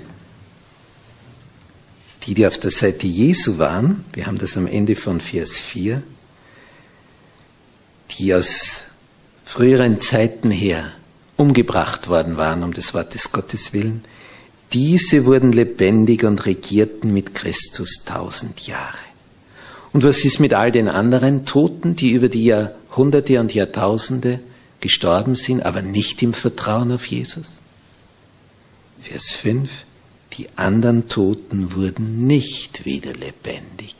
die, 2.25 2.35
die 2.35 2.47
auf 2.47 2.59
der 2.59 2.71
Seite 2.71 3.07
Jesu 3.07 3.59
waren, 3.59 4.05
wir 4.13 4.27
haben 4.27 4.39
das 4.39 4.57
am 4.57 4.67
Ende 4.67 4.97
von 4.97 5.21
Vers 5.21 5.61
4, 5.61 6.03
die 8.11 8.35
aus 8.35 8.83
früheren 9.45 10.01
Zeiten 10.01 10.51
her 10.51 10.93
umgebracht 11.37 12.09
worden 12.09 12.37
waren, 12.37 12.63
um 12.63 12.73
des 12.73 12.95
Wortes 12.95 13.33
Gottes 13.33 13.73
willen, 13.73 14.05
diese 14.73 15.27
wurden 15.27 15.53
lebendig 15.53 16.25
und 16.25 16.47
regierten 16.47 17.13
mit 17.13 17.35
Christus 17.35 18.05
tausend 18.07 18.67
Jahre. 18.67 18.99
Und 19.93 20.05
was 20.05 20.25
ist 20.25 20.41
mit 20.41 20.55
all 20.55 20.71
den 20.71 20.89
anderen 20.89 21.45
Toten, 21.45 21.97
die 21.97 22.13
über 22.13 22.29
die 22.29 22.45
Jahrhunderte 22.45 23.39
und 23.41 23.53
Jahrtausende 23.53 24.41
gestorben 24.81 25.35
sind, 25.35 25.67
aber 25.67 25.83
nicht 25.83 26.23
im 26.23 26.33
Vertrauen 26.33 26.93
auf 26.93 27.05
Jesus? 27.05 27.53
Vers 29.03 29.33
5. 29.33 29.69
Die 30.39 30.49
anderen 30.57 31.09
Toten 31.09 31.75
wurden 31.75 32.27
nicht 32.27 32.85
wieder 32.85 33.13
lebendig, 33.13 33.95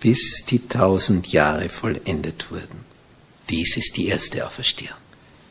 bis 0.00 0.44
die 0.46 0.68
tausend 0.68 1.32
Jahre 1.32 1.68
vollendet 1.68 2.50
wurden. 2.50 2.84
Dies 3.50 3.76
ist 3.76 3.96
die 3.96 4.06
erste 4.06 4.46
Auferstehung. 4.46 4.96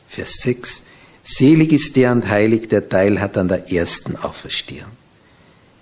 Vers 0.08 0.38
6. 0.42 0.84
Selig 1.24 1.72
ist 1.74 1.96
der 1.96 2.12
und 2.12 2.28
heilig, 2.28 2.70
der 2.70 2.88
Teil 2.88 3.20
hat 3.20 3.38
an 3.38 3.48
der 3.48 3.72
ersten 3.72 4.16
Auferstehung. 4.16 4.92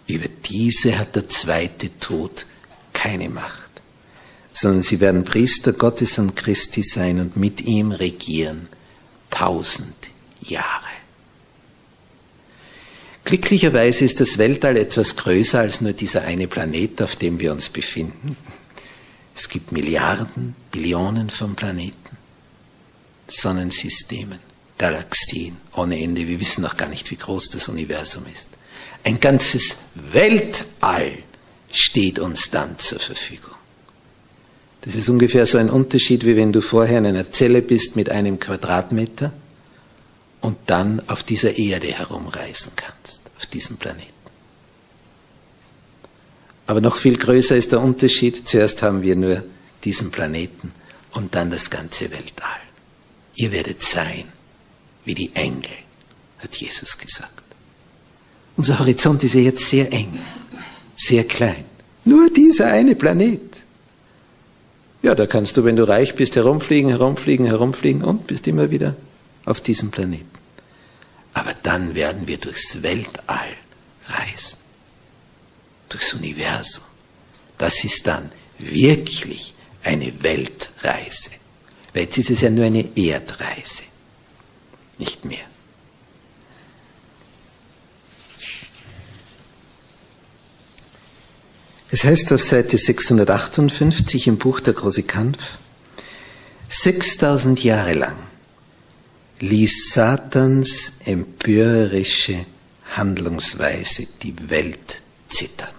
Über 0.07 0.27
diese 0.49 0.97
hat 0.97 1.15
der 1.15 1.29
zweite 1.29 1.97
Tod 1.99 2.45
keine 2.93 3.29
Macht, 3.29 3.69
sondern 4.51 4.83
sie 4.83 4.99
werden 4.99 5.23
Priester 5.23 5.73
Gottes 5.73 6.17
und 6.19 6.35
Christi 6.35 6.83
sein 6.83 7.19
und 7.19 7.37
mit 7.37 7.61
ihm 7.61 7.91
regieren 7.91 8.67
tausend 9.29 9.95
Jahre. 10.41 10.90
Glücklicherweise 13.23 14.03
ist 14.03 14.19
das 14.19 14.37
Weltall 14.37 14.77
etwas 14.77 15.15
größer 15.15 15.59
als 15.59 15.81
nur 15.81 15.93
dieser 15.93 16.23
eine 16.23 16.47
Planet, 16.47 17.01
auf 17.01 17.15
dem 17.15 17.39
wir 17.39 17.51
uns 17.51 17.69
befinden. 17.69 18.35
Es 19.35 19.47
gibt 19.47 19.71
Milliarden, 19.71 20.55
Billionen 20.71 21.29
von 21.29 21.55
Planeten, 21.55 22.17
Sonnensystemen, 23.27 24.39
Galaxien 24.77 25.57
ohne 25.75 26.01
Ende. 26.01 26.27
Wir 26.27 26.39
wissen 26.39 26.63
noch 26.63 26.75
gar 26.75 26.89
nicht, 26.89 27.11
wie 27.11 27.15
groß 27.15 27.49
das 27.49 27.69
Universum 27.69 28.25
ist. 28.33 28.49
Ein 29.03 29.19
ganzes 29.19 29.77
Weltall 30.11 31.19
steht 31.71 32.19
uns 32.19 32.49
dann 32.49 32.77
zur 32.77 32.99
Verfügung. 32.99 33.53
Das 34.81 34.95
ist 34.95 35.09
ungefähr 35.09 35.45
so 35.45 35.59
ein 35.59 35.69
Unterschied, 35.69 36.25
wie 36.25 36.35
wenn 36.35 36.51
du 36.51 36.61
vorher 36.61 36.97
in 36.97 37.05
einer 37.05 37.31
Zelle 37.31 37.61
bist 37.61 37.95
mit 37.95 38.09
einem 38.09 38.39
Quadratmeter 38.39 39.31
und 40.41 40.57
dann 40.67 41.01
auf 41.07 41.23
dieser 41.23 41.57
Erde 41.57 41.87
herumreisen 41.87 42.73
kannst, 42.75 43.29
auf 43.37 43.45
diesem 43.45 43.77
Planeten. 43.77 44.11
Aber 46.67 46.81
noch 46.81 46.97
viel 46.97 47.17
größer 47.17 47.55
ist 47.55 47.71
der 47.71 47.81
Unterschied. 47.81 48.47
Zuerst 48.47 48.81
haben 48.81 49.01
wir 49.03 49.15
nur 49.15 49.43
diesen 49.83 50.11
Planeten 50.11 50.71
und 51.11 51.35
dann 51.35 51.51
das 51.51 51.69
ganze 51.69 52.11
Weltall. 52.11 52.59
Ihr 53.35 53.51
werdet 53.51 53.83
sein 53.83 54.25
wie 55.05 55.15
die 55.15 55.31
Engel, 55.33 55.71
hat 56.39 56.55
Jesus 56.55 56.97
gesagt. 56.97 57.43
Unser 58.57 58.79
Horizont 58.79 59.23
ist 59.23 59.33
ja 59.33 59.41
jetzt 59.41 59.67
sehr 59.67 59.91
eng, 59.91 60.19
sehr 60.95 61.23
klein. 61.23 61.65
Nur 62.05 62.29
dieser 62.29 62.67
eine 62.67 62.95
Planet. 62.95 63.41
Ja, 65.01 65.15
da 65.15 65.25
kannst 65.25 65.57
du, 65.57 65.63
wenn 65.63 65.75
du 65.75 65.87
reich 65.87 66.15
bist, 66.15 66.35
herumfliegen, 66.35 66.89
herumfliegen, 66.89 67.47
herumfliegen 67.47 68.03
und 68.03 68.27
bist 68.27 68.47
immer 68.47 68.69
wieder 68.69 68.95
auf 69.45 69.61
diesem 69.61 69.89
Planeten. 69.89 70.30
Aber 71.33 71.53
dann 71.63 71.95
werden 71.95 72.27
wir 72.27 72.37
durchs 72.37 72.81
Weltall 72.83 73.55
reisen, 74.07 74.57
durchs 75.89 76.13
Universum. 76.13 76.83
Das 77.57 77.83
ist 77.83 78.07
dann 78.07 78.31
wirklich 78.57 79.53
eine 79.83 80.23
Weltreise. 80.23 81.31
Weil 81.93 82.03
jetzt 82.03 82.17
ist 82.17 82.29
es 82.29 82.41
ja 82.41 82.49
nur 82.49 82.65
eine 82.65 82.97
Erdreise 82.97 83.83
nicht 84.97 85.25
mehr. 85.25 85.45
Es 91.93 92.05
heißt 92.05 92.31
auf 92.31 92.41
Seite 92.41 92.77
658 92.77 94.27
im 94.27 94.37
Buch 94.37 94.61
Der 94.61 94.73
große 94.73 95.03
Kampf, 95.03 95.57
6000 96.69 97.61
Jahre 97.65 97.95
lang 97.95 98.30
ließ 99.41 99.91
Satans 99.93 100.93
empörerische 101.05 102.45
Handlungsweise 102.95 104.07
die 104.21 104.49
Welt 104.49 105.01
zittern. 105.29 105.69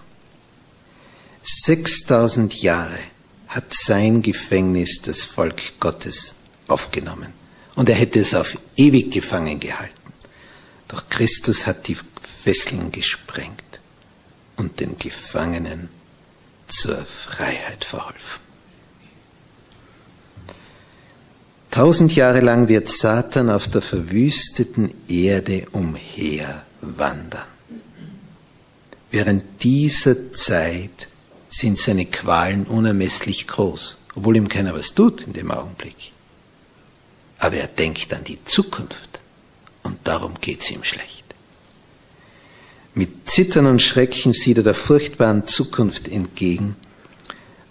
6000 1.41 2.61
Jahre 2.61 2.99
hat 3.47 3.73
sein 3.73 4.21
Gefängnis 4.21 5.01
das 5.01 5.23
Volk 5.23 5.79
Gottes 5.79 6.35
aufgenommen 6.67 7.33
und 7.75 7.89
er 7.89 7.95
hätte 7.95 8.19
es 8.19 8.33
auf 8.33 8.57
ewig 8.75 9.11
gefangen 9.11 9.59
gehalten. 9.59 10.13
Doch 10.87 11.09
Christus 11.09 11.65
hat 11.65 11.87
die 11.87 11.97
Fesseln 12.43 12.91
gesprengt 12.91 13.63
und 14.57 14.79
den 14.79 14.97
Gefangenen 14.97 15.89
zur 16.67 16.97
Freiheit 16.97 17.85
verholfen. 17.85 18.42
Tausend 21.73 22.15
Jahre 22.15 22.41
lang 22.41 22.67
wird 22.67 22.89
Satan 22.89 23.49
auf 23.49 23.67
der 23.67 23.81
verwüsteten 23.81 24.93
Erde 25.07 25.65
umherwandern. 25.71 27.47
Während 29.09 29.43
dieser 29.63 30.33
Zeit 30.33 31.07
sind 31.49 31.77
seine 31.79 32.05
Qualen 32.05 32.65
unermesslich 32.65 33.47
groß, 33.47 33.97
obwohl 34.15 34.37
ihm 34.37 34.47
keiner 34.47 34.73
was 34.75 34.93
tut 34.93 35.23
in 35.23 35.33
dem 35.33 35.51
Augenblick 35.51 36.13
aber 37.43 37.57
er 37.57 37.67
denkt 37.67 38.13
an 38.13 38.23
die 38.23 38.41
Zukunft 38.45 39.19
und 39.83 39.97
darum 40.05 40.35
geht 40.39 40.61
es 40.61 40.71
ihm 40.71 40.83
schlecht. 40.85 41.25
Mit 42.95 43.29
Zittern 43.29 43.65
und 43.65 43.81
Schrecken 43.81 44.31
sieht 44.31 44.57
er 44.57 44.63
der 44.63 44.73
furchtbaren 44.73 45.45
Zukunft 45.45 46.07
entgegen, 46.07 46.77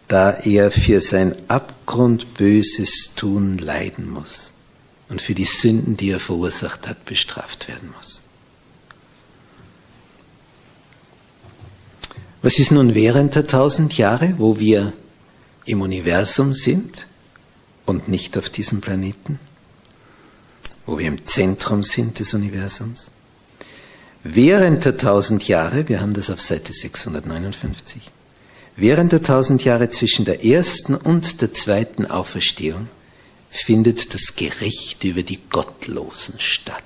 da 0.09 0.31
er 0.31 0.71
für 0.71 1.01
sein 1.01 1.35
abgrundböses 1.49 3.15
Tun 3.15 3.59
leiden 3.59 4.11
muss 4.11 4.53
und 5.09 5.23
für 5.23 5.35
die 5.35 5.45
Sünden, 5.45 5.97
die 5.97 6.11
er 6.11 6.21
verursacht 6.21 6.89
hat, 6.89 7.05
bestraft 7.05 7.69
werden 7.69 7.93
muss. 7.97 8.23
Was 12.43 12.59
ist 12.59 12.73
nun 12.73 12.95
während 12.95 13.35
der 13.35 13.47
tausend 13.47 13.97
Jahre, 13.97 14.35
wo 14.39 14.59
wir 14.59 14.93
im 15.65 15.81
Universum 15.81 16.55
sind 16.55 17.07
und 17.87 18.09
nicht 18.09 18.37
auf 18.37 18.51
diesem 18.51 18.81
Planeten? 18.81 19.39
wo 20.87 20.99
wir 20.99 21.07
im 21.07 21.27
Zentrum 21.27 21.83
sind 21.83 22.19
des 22.19 22.35
Universums. 22.35 23.11
Während 24.25 24.85
der 24.85 24.97
tausend 24.97 25.47
Jahre, 25.49 25.89
wir 25.89 26.01
haben 26.01 26.15
das 26.15 26.31
auf 26.31 26.41
Seite 26.41 26.73
659, 26.73 28.11
während 28.77 29.13
der 29.13 29.23
tausend 29.23 29.65
Jahre 29.65 29.91
zwischen 29.91 30.25
der 30.25 30.45
ersten 30.45 30.95
und 30.95 31.41
der 31.41 31.55
zweiten 31.55 32.07
Auferstehung 32.07 32.89
findet 33.49 34.15
das 34.15 34.37
Gericht 34.37 35.05
über 35.05 35.23
die 35.23 35.39
Gottlosen 35.51 36.41
statt. 36.41 36.83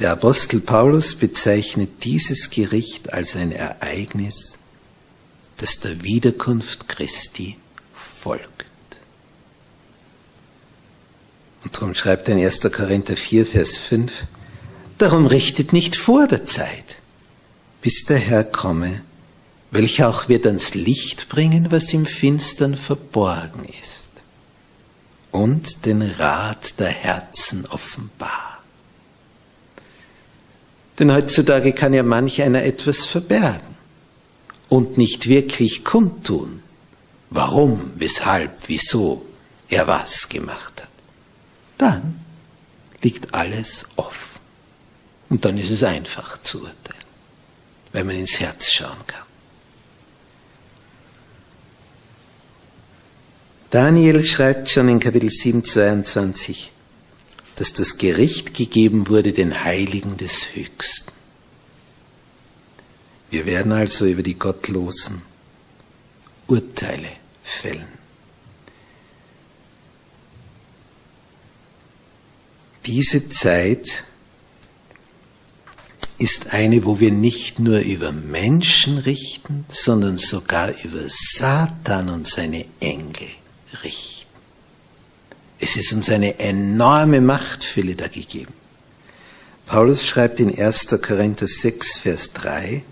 Der 0.00 0.12
Apostel 0.12 0.60
Paulus 0.60 1.14
bezeichnet 1.14 2.04
dieses 2.04 2.50
Gericht 2.50 3.12
als 3.12 3.36
ein 3.36 3.52
Ereignis, 3.52 4.58
das 5.58 5.78
der 5.78 6.02
Wiederkunft 6.02 6.88
Christi 6.88 7.58
folgt. 7.92 8.50
Und 11.62 11.74
darum 11.76 11.94
schreibt 11.94 12.28
er 12.28 12.36
in 12.36 12.44
1. 12.44 12.60
Korinther 12.72 13.16
4, 13.16 13.46
Vers 13.46 13.78
5, 13.78 14.24
Darum 14.98 15.26
richtet 15.26 15.72
nicht 15.72 15.96
vor 15.96 16.26
der 16.26 16.46
Zeit, 16.46 16.96
bis 17.80 18.04
der 18.04 18.18
Herr 18.18 18.44
komme, 18.44 19.02
welcher 19.74 20.08
auch 20.08 20.28
wird 20.28 20.46
ans 20.46 20.74
Licht 20.74 21.28
bringen, 21.28 21.72
was 21.72 21.92
im 21.92 22.06
Finstern 22.06 22.76
verborgen 22.76 23.66
ist, 23.82 24.10
und 25.32 25.84
den 25.84 26.00
Rat 26.00 26.78
der 26.78 26.90
Herzen 26.90 27.66
offenbar. 27.66 28.62
Denn 30.98 31.12
heutzutage 31.12 31.72
kann 31.72 31.92
ja 31.92 32.04
manch 32.04 32.40
einer 32.40 32.62
etwas 32.62 33.06
verbergen 33.06 33.74
und 34.68 34.96
nicht 34.96 35.28
wirklich 35.28 35.82
kundtun, 35.82 36.62
warum, 37.30 37.90
weshalb, 37.96 38.52
wieso 38.68 39.26
er 39.68 39.88
was 39.88 40.28
gemacht 40.28 40.82
hat. 40.82 40.88
Dann 41.78 42.20
liegt 43.02 43.34
alles 43.34 43.86
offen. 43.96 44.40
Und 45.30 45.44
dann 45.44 45.58
ist 45.58 45.70
es 45.70 45.82
einfach 45.82 46.40
zu 46.42 46.58
urteilen, 46.58 47.04
weil 47.92 48.04
man 48.04 48.14
ins 48.14 48.38
Herz 48.38 48.70
schauen 48.70 49.04
kann. 49.08 49.33
Daniel 53.74 54.24
schreibt 54.24 54.70
schon 54.70 54.88
in 54.88 55.00
Kapitel 55.00 55.28
7, 55.28 55.64
22, 55.64 56.70
dass 57.56 57.72
das 57.72 57.98
Gericht 57.98 58.54
gegeben 58.54 59.08
wurde 59.08 59.32
den 59.32 59.64
Heiligen 59.64 60.16
des 60.16 60.54
Höchsten. 60.54 61.10
Wir 63.30 63.46
werden 63.46 63.72
also 63.72 64.06
über 64.06 64.22
die 64.22 64.38
Gottlosen 64.38 65.22
Urteile 66.46 67.08
fällen. 67.42 67.88
Diese 72.86 73.28
Zeit 73.28 74.04
ist 76.20 76.54
eine, 76.54 76.84
wo 76.84 77.00
wir 77.00 77.10
nicht 77.10 77.58
nur 77.58 77.80
über 77.80 78.12
Menschen 78.12 78.98
richten, 78.98 79.64
sondern 79.68 80.16
sogar 80.16 80.68
über 80.84 81.06
Satan 81.08 82.08
und 82.08 82.28
seine 82.28 82.66
Engel 82.78 83.30
richten. 83.82 84.24
Es 85.58 85.76
ist 85.76 85.92
uns 85.92 86.10
eine 86.10 86.38
enorme 86.38 87.20
Machtfülle 87.20 87.94
da 87.94 88.08
gegeben. 88.08 88.52
Paulus 89.66 90.04
schreibt 90.04 90.40
in 90.40 90.56
1. 90.56 91.00
Korinther 91.00 91.46
6, 91.46 92.00
Vers 92.00 92.32
3, 92.34 92.82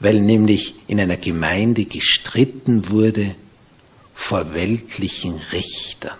weil 0.00 0.20
nämlich 0.20 0.74
in 0.88 1.00
einer 1.00 1.16
Gemeinde 1.16 1.84
gestritten 1.84 2.88
wurde 2.90 3.34
vor 4.14 4.52
weltlichen 4.54 5.40
Richtern. 5.52 6.16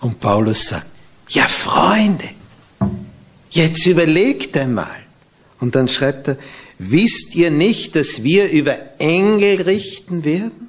Und 0.00 0.20
Paulus 0.20 0.68
sagt, 0.68 0.86
ja 1.28 1.46
Freunde, 1.46 2.30
jetzt 3.50 3.86
überlegt 3.86 4.56
einmal. 4.56 5.02
Und 5.60 5.74
dann 5.74 5.88
schreibt 5.88 6.28
er, 6.28 6.38
wisst 6.78 7.34
ihr 7.34 7.50
nicht, 7.50 7.96
dass 7.96 8.22
wir 8.22 8.50
über 8.50 8.76
Engel 8.98 9.62
richten 9.62 10.24
werden? 10.24 10.65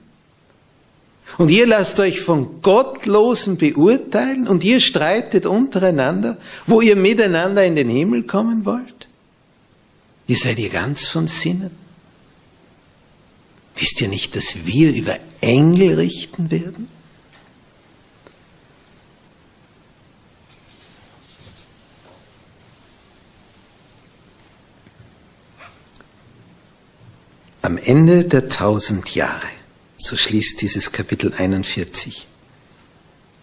Und 1.38 1.50
ihr 1.50 1.68
lasst 1.68 2.00
euch 2.00 2.22
von 2.22 2.62
Gottlosen 2.62 3.58
beurteilen 3.58 4.48
und 4.48 4.64
ihr 4.64 4.80
streitet 4.80 5.46
untereinander, 5.46 6.38
wo 6.66 6.82
ihr 6.82 6.96
miteinander 6.96 7.64
in 7.66 7.76
den 7.76 7.90
Himmel 7.90 8.24
kommen 8.24 8.66
wollt? 8.66 9.08
Ihr 10.26 10.38
seid 10.38 10.58
ihr 10.58 10.70
ganz 10.70 11.08
von 11.08 11.28
Sinnen? 11.28 11.72
Wisst 13.76 14.02
ihr 14.02 14.08
nicht, 14.08 14.36
dass 14.36 14.66
wir 14.66 14.94
über 14.96 15.18
Engel 15.42 15.96
richten 15.96 16.50
werden? 16.50 16.90
Am 27.62 27.78
Ende 27.78 28.24
der 28.24 28.50
tausend 28.50 29.14
Jahre 29.14 29.57
so 29.98 30.16
schließt 30.16 30.62
dieses 30.62 30.92
Kapitel 30.92 31.34
41. 31.34 32.28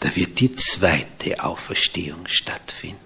Da 0.00 0.14
wird 0.16 0.38
die 0.40 0.54
zweite 0.54 1.42
Auferstehung 1.42 2.26
stattfinden. 2.26 2.98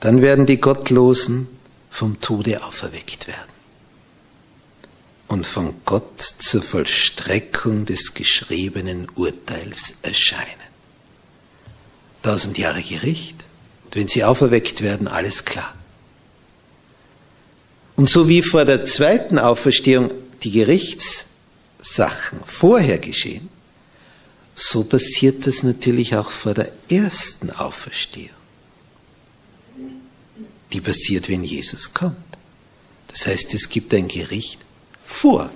Dann 0.00 0.22
werden 0.22 0.46
die 0.46 0.60
Gottlosen 0.60 1.48
vom 1.88 2.20
Tode 2.20 2.62
auferweckt 2.62 3.26
werden 3.26 3.52
und 5.28 5.46
von 5.46 5.74
Gott 5.84 6.20
zur 6.20 6.62
Vollstreckung 6.62 7.86
des 7.86 8.14
geschriebenen 8.14 9.08
Urteils 9.14 9.94
erscheinen. 10.02 10.46
Tausend 12.22 12.58
Jahre 12.58 12.82
Gericht, 12.82 13.44
und 13.84 13.96
wenn 13.96 14.08
sie 14.08 14.24
auferweckt 14.24 14.82
werden, 14.82 15.08
alles 15.08 15.44
klar. 15.44 15.74
Und 17.96 18.08
so 18.08 18.28
wie 18.28 18.42
vor 18.42 18.64
der 18.64 18.86
zweiten 18.86 19.38
Auferstehung 19.38 20.10
die 20.42 20.50
Gerichts 20.50 21.29
Sachen 21.82 22.40
vorher 22.44 22.98
geschehen, 22.98 23.48
so 24.54 24.84
passiert 24.84 25.46
das 25.46 25.62
natürlich 25.62 26.14
auch 26.16 26.30
vor 26.30 26.54
der 26.54 26.70
ersten 26.90 27.50
Auferstehung. 27.50 28.36
Die 30.72 30.80
passiert, 30.80 31.28
wenn 31.28 31.44
Jesus 31.44 31.94
kommt. 31.94 32.16
Das 33.08 33.26
heißt, 33.26 33.54
es 33.54 33.68
gibt 33.68 33.92
ein 33.94 34.06
Gericht 34.06 34.60
vor 35.04 35.50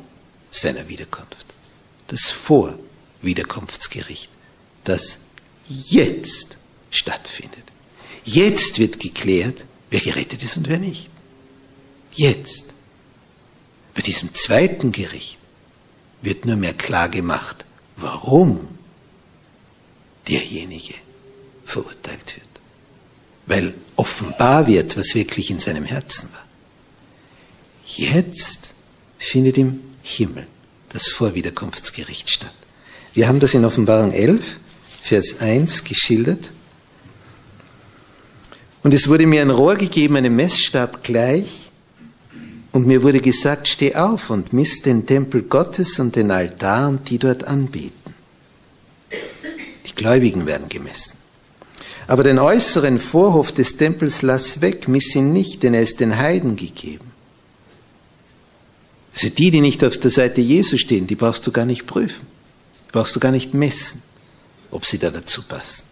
seiner 0.51 0.89
Wiederkunft. 0.89 1.47
Das 2.09 2.31
Vorwiederkunftsgericht, 2.31 4.29
das 4.85 5.21
jetzt 5.69 6.57
stattfindet. 6.91 7.63
Jetzt 8.25 8.79
wird 8.79 9.01
geklärt, 9.01 9.65
wer 9.91 10.01
gerettet 10.01 10.43
ist 10.43 10.57
und 10.57 10.69
wer 10.69 10.79
nicht. 10.79 11.11
Jetzt. 12.13 12.75
Bei 13.95 14.03
diesem 14.03 14.35
zweiten 14.35 14.91
Gericht 14.91 15.39
wird 16.25 16.47
nur 16.47 16.57
mehr 16.57 16.73
klar 16.73 17.09
gemacht, 17.09 17.65
warum 17.97 18.69
derjenige 20.29 20.95
verurteilt 21.65 22.37
wird. 22.37 22.47
Weil 23.47 23.75
offenbar 23.97 24.67
wird, 24.67 24.97
was 24.97 25.15
wirklich 25.15 25.51
in 25.51 25.59
seinem 25.59 25.85
Herzen 25.85 26.31
war. 26.33 26.45
Jetzt 27.85 28.75
findet 29.19 29.59
im 29.59 29.81
Himmel 30.03 30.47
das 30.89 31.09
Vorwiederkunftsgericht 31.09 32.31
statt. 32.31 32.55
Wir 33.13 33.29
haben 33.29 33.41
das 33.41 33.55
in 33.55 33.65
Offenbarung 33.65 34.13
11, 34.13 34.59
Vers 35.03 35.41
1 35.41 35.85
geschildert. 35.85 36.51
Und 38.83 38.95
es 38.95 39.09
wurde 39.09 39.27
mir 39.27 39.43
ein 39.43 39.51
Rohr 39.51 39.77
gegeben, 39.77 40.17
einem 40.17 40.37
Messstab 40.37 41.05
gleich, 41.05 41.64
und 42.75 42.89
mir 42.89 43.05
wurde 43.05 43.21
gesagt, 43.21 43.69
steh 43.69 43.95
auf 43.95 44.31
und 44.31 44.53
miss 44.53 44.83
den 44.83 45.07
Tempel 45.07 45.43
Gottes 45.43 46.01
und 46.01 46.17
den 46.17 46.33
Altar 46.33 46.89
und 46.89 47.09
die 47.09 47.19
dort 47.19 47.45
anbeten. 47.45 47.93
Die 49.87 49.95
Gläubigen 49.95 50.45
werden 50.45 50.69
gemessen. 50.69 51.17
Aber 52.09 52.25
den 52.25 52.41
äußeren 52.41 52.99
Vorhof 52.99 53.53
des 53.53 53.77
Tempels 53.77 54.23
lass 54.23 54.61
weg, 54.61 54.89
miss 54.89 55.15
ihn 55.15 55.33
nicht, 55.33 55.63
denn 55.63 55.73
er 55.73 55.83
ist 55.83 56.01
den 56.01 56.19
Heiden 56.19 56.57
gegeben. 56.57 57.13
Also 59.15 59.29
die, 59.29 59.53
die 59.53 59.61
nicht 59.61 59.85
auf 59.85 59.97
der 59.97 60.11
Seite 60.11 60.41
Jesu 60.41 60.77
stehen, 60.77 61.07
die 61.07 61.15
brauchst 61.15 61.47
du 61.47 61.53
gar 61.53 61.67
nicht 61.67 61.87
prüfen. 61.87 62.27
Brauchst 62.91 63.15
du 63.15 63.21
gar 63.21 63.31
nicht 63.31 63.55
messen, 63.55 64.03
ob 64.73 64.85
sie 64.85 64.99
da 64.99 65.13
dazu 65.13 65.43
passen. 65.43 65.85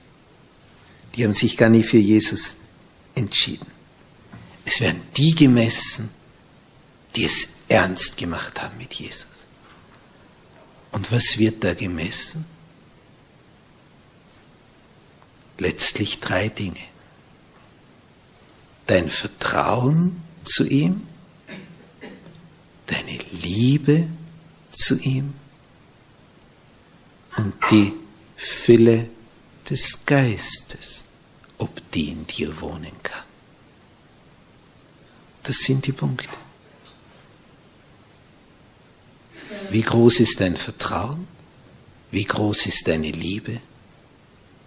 Die 1.14 1.22
haben 1.22 1.32
sich 1.32 1.56
gar 1.56 1.68
nicht 1.68 1.88
für 1.88 1.98
Jesus 1.98 2.56
entschieden. 3.14 3.68
Es 4.64 4.80
werden 4.80 5.00
die 5.16 5.32
gemessen, 5.32 6.10
die 7.14 7.24
es 7.24 7.48
ernst 7.68 8.16
gemacht 8.16 8.60
haben 8.62 8.76
mit 8.78 8.94
Jesus. 8.94 9.26
Und 10.92 11.10
was 11.10 11.38
wird 11.38 11.64
da 11.64 11.74
gemessen? 11.74 12.44
Letztlich 15.58 16.20
drei 16.20 16.48
Dinge. 16.48 16.80
Dein 18.86 19.10
Vertrauen 19.10 20.22
zu 20.44 20.66
ihm, 20.66 21.06
deine 22.86 23.18
Liebe 23.30 24.08
zu 24.68 24.98
ihm 24.98 25.34
und 27.36 27.54
die 27.70 27.92
Fülle 28.36 29.08
des 29.68 30.04
Geistes, 30.04 31.06
ob 31.58 31.90
die 31.92 32.10
in 32.10 32.26
dir 32.26 32.60
wohnen 32.60 32.92
kann. 33.02 33.24
Das 35.44 35.56
sind 35.58 35.86
die 35.86 35.92
Punkte. 35.92 36.36
Wie 39.72 39.80
groß 39.80 40.20
ist 40.20 40.38
dein 40.38 40.54
Vertrauen? 40.54 41.26
Wie 42.10 42.24
groß 42.24 42.66
ist 42.66 42.86
deine 42.88 43.10
Liebe? 43.10 43.58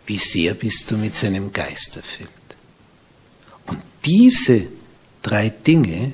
Wie 0.08 0.18
sehr 0.18 0.56
bist 0.56 0.90
du 0.90 0.98
mit 0.98 1.16
seinem 1.16 1.54
Geist 1.54 1.96
erfüllt? 1.96 2.30
Und 3.68 3.80
diese 4.04 4.66
drei 5.22 5.50
Dinge 5.50 6.14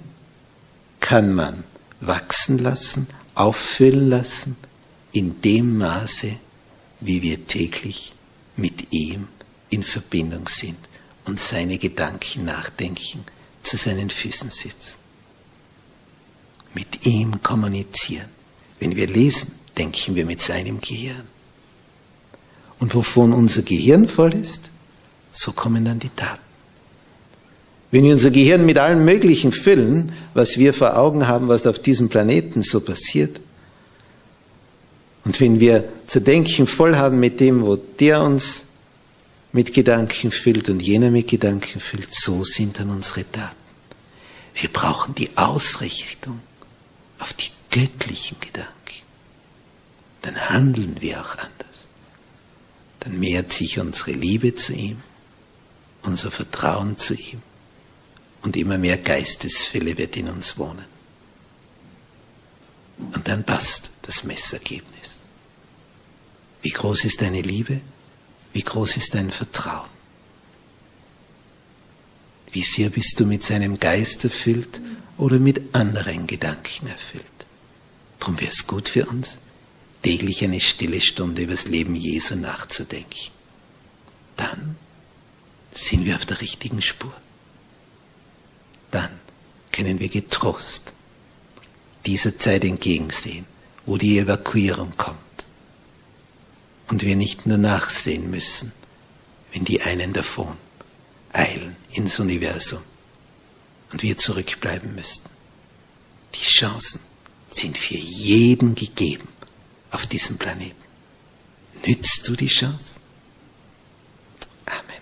kann 1.00 1.34
man 1.34 1.64
wachsen 2.02 2.58
lassen, 2.58 3.08
auffüllen 3.34 4.10
lassen, 4.10 4.58
in 5.14 5.42
dem 5.42 5.78
Maße, 5.78 6.36
wie 7.00 7.22
wir 7.22 7.48
täglich 7.48 8.12
mit 8.58 8.92
ihm 8.92 9.30
in 9.70 9.84
Verbindung 9.84 10.50
sind 10.50 10.78
und 11.24 11.40
seine 11.40 11.78
Gedanken 11.78 12.44
nachdenken, 12.44 13.24
zu 13.64 13.78
seinen 13.78 14.10
Füßen 14.10 14.50
sitzen. 14.50 14.98
Mit 16.74 17.06
ihm 17.06 17.42
kommunizieren. 17.42 18.41
Wenn 18.82 18.96
wir 18.96 19.08
lesen, 19.08 19.54
denken 19.78 20.16
wir 20.16 20.26
mit 20.26 20.42
seinem 20.42 20.82
Gehirn. 20.82 21.22
Und 22.80 22.96
wovon 22.96 23.32
unser 23.32 23.62
Gehirn 23.62 24.08
voll 24.08 24.34
ist, 24.34 24.72
so 25.32 25.52
kommen 25.52 25.86
dann 25.86 26.00
die 26.00 26.10
Taten. 26.10 26.42
Wenn 27.92 28.06
wir 28.06 28.14
unser 28.14 28.32
Gehirn 28.32 28.66
mit 28.66 28.80
allem 28.80 29.06
Möglichen 29.06 29.52
füllen, 29.52 30.12
was 30.34 30.58
wir 30.58 30.74
vor 30.74 30.98
Augen 30.98 31.28
haben, 31.28 31.48
was 31.48 31.68
auf 31.68 31.78
diesem 31.78 32.10
Planeten 32.10 32.64
so 32.64 32.82
passiert, 32.82 33.40
und 35.24 35.40
wenn 35.40 35.60
wir 35.60 35.88
zu 36.08 36.20
denken 36.20 36.66
voll 36.66 36.96
haben 36.98 37.20
mit 37.20 37.40
dem, 37.40 37.64
wo 37.64 37.76
der 37.76 38.24
uns 38.24 38.66
mit 39.52 39.74
Gedanken 39.74 40.32
füllt 40.32 40.70
und 40.70 40.82
jener 40.82 41.12
mit 41.12 41.28
Gedanken 41.28 41.80
füllt, 41.80 42.10
so 42.10 42.44
sind 42.44 42.80
dann 42.80 42.90
unsere 42.90 43.32
Taten. 43.32 43.56
Wir 44.56 44.70
brauchen 44.70 45.14
die 45.14 45.30
Ausrichtung 45.38 46.40
auf 47.20 47.34
die 47.34 47.52
göttlichen 47.72 48.40
Gedanken. 48.40 48.72
Dann 50.22 50.50
handeln 50.50 51.02
wir 51.02 51.22
auch 51.22 51.36
anders. 51.38 51.88
Dann 53.00 53.20
mehrt 53.20 53.52
sich 53.52 53.80
unsere 53.80 54.12
Liebe 54.12 54.54
zu 54.56 54.74
ihm, 54.74 55.02
unser 56.04 56.30
Vertrauen 56.30 56.98
zu 56.98 57.16
ihm 57.16 57.42
und 58.44 58.56
immer 58.56 58.78
mehr 58.78 58.98
Geistesfülle 58.98 59.98
wird 59.98 60.18
in 60.18 60.28
uns 60.28 60.58
wohnen. 60.58 60.86
Und 62.98 63.28
dann 63.28 63.44
passt 63.44 64.00
das 64.04 64.24
Messergebnis. 64.24 65.20
Wie 66.62 66.70
groß 66.70 67.06
ist 67.06 67.22
deine 67.22 67.42
Liebe? 67.42 67.82
Wie 68.54 68.62
groß 68.62 68.98
ist 68.98 69.16
dein 69.16 69.32
Vertrauen? 69.32 69.90
Wie 72.52 72.64
sehr 72.64 72.90
bist 72.90 73.20
du 73.20 73.26
mit 73.26 73.44
seinem 73.44 73.80
Geist 73.80 74.24
erfüllt 74.26 74.82
oder 75.18 75.40
mit 75.40 75.74
anderen 75.74 76.28
Gedanken 76.28 76.88
erfüllt? 76.88 77.26
Darum 78.22 78.40
wäre 78.40 78.52
es 78.52 78.68
gut 78.68 78.88
für 78.88 79.08
uns, 79.08 79.40
täglich 80.04 80.44
eine 80.44 80.60
stille 80.60 81.02
Stunde 81.02 81.42
über 81.42 81.54
das 81.54 81.66
Leben 81.66 81.96
Jesu 81.96 82.36
nachzudenken. 82.36 83.32
Dann 84.38 84.78
sind 85.72 86.06
wir 86.06 86.16
auf 86.16 86.28
der 86.28 86.40
richtigen 86.40 86.84
Spur. 86.84 87.14
Dann 88.92 89.10
können 89.72 90.00
wir 90.00 90.08
getrost 90.08 90.94
dieser 92.06 92.38
Zeit 92.38 92.64
entgegensehen, 92.64 93.46
wo 93.88 93.98
die 93.98 94.20
Evakuierung 94.20 94.96
kommt 94.98 95.18
und 96.90 97.02
wir 97.02 97.16
nicht 97.16 97.48
nur 97.48 97.58
nachsehen 97.58 98.30
müssen, 98.30 98.72
wenn 99.52 99.66
die 99.66 99.82
einen 99.82 100.14
davon 100.14 100.58
eilen 101.34 101.76
ins 101.94 102.20
Universum 102.20 102.84
und 103.92 104.04
wir 104.04 104.20
zurückbleiben 104.20 104.94
müssten. 104.94 105.30
Die 106.36 106.46
Chancen 106.46 107.11
sind 107.54 107.78
für 107.78 107.98
jeden 107.98 108.76
gegeben 108.76 109.28
auf 109.92 110.08
diesem 110.08 110.38
Planeten. 110.38 110.76
Nützt 111.86 112.28
du 112.28 112.36
die 112.36 112.48
Chance? 112.48 113.00
Amen. 114.66 115.02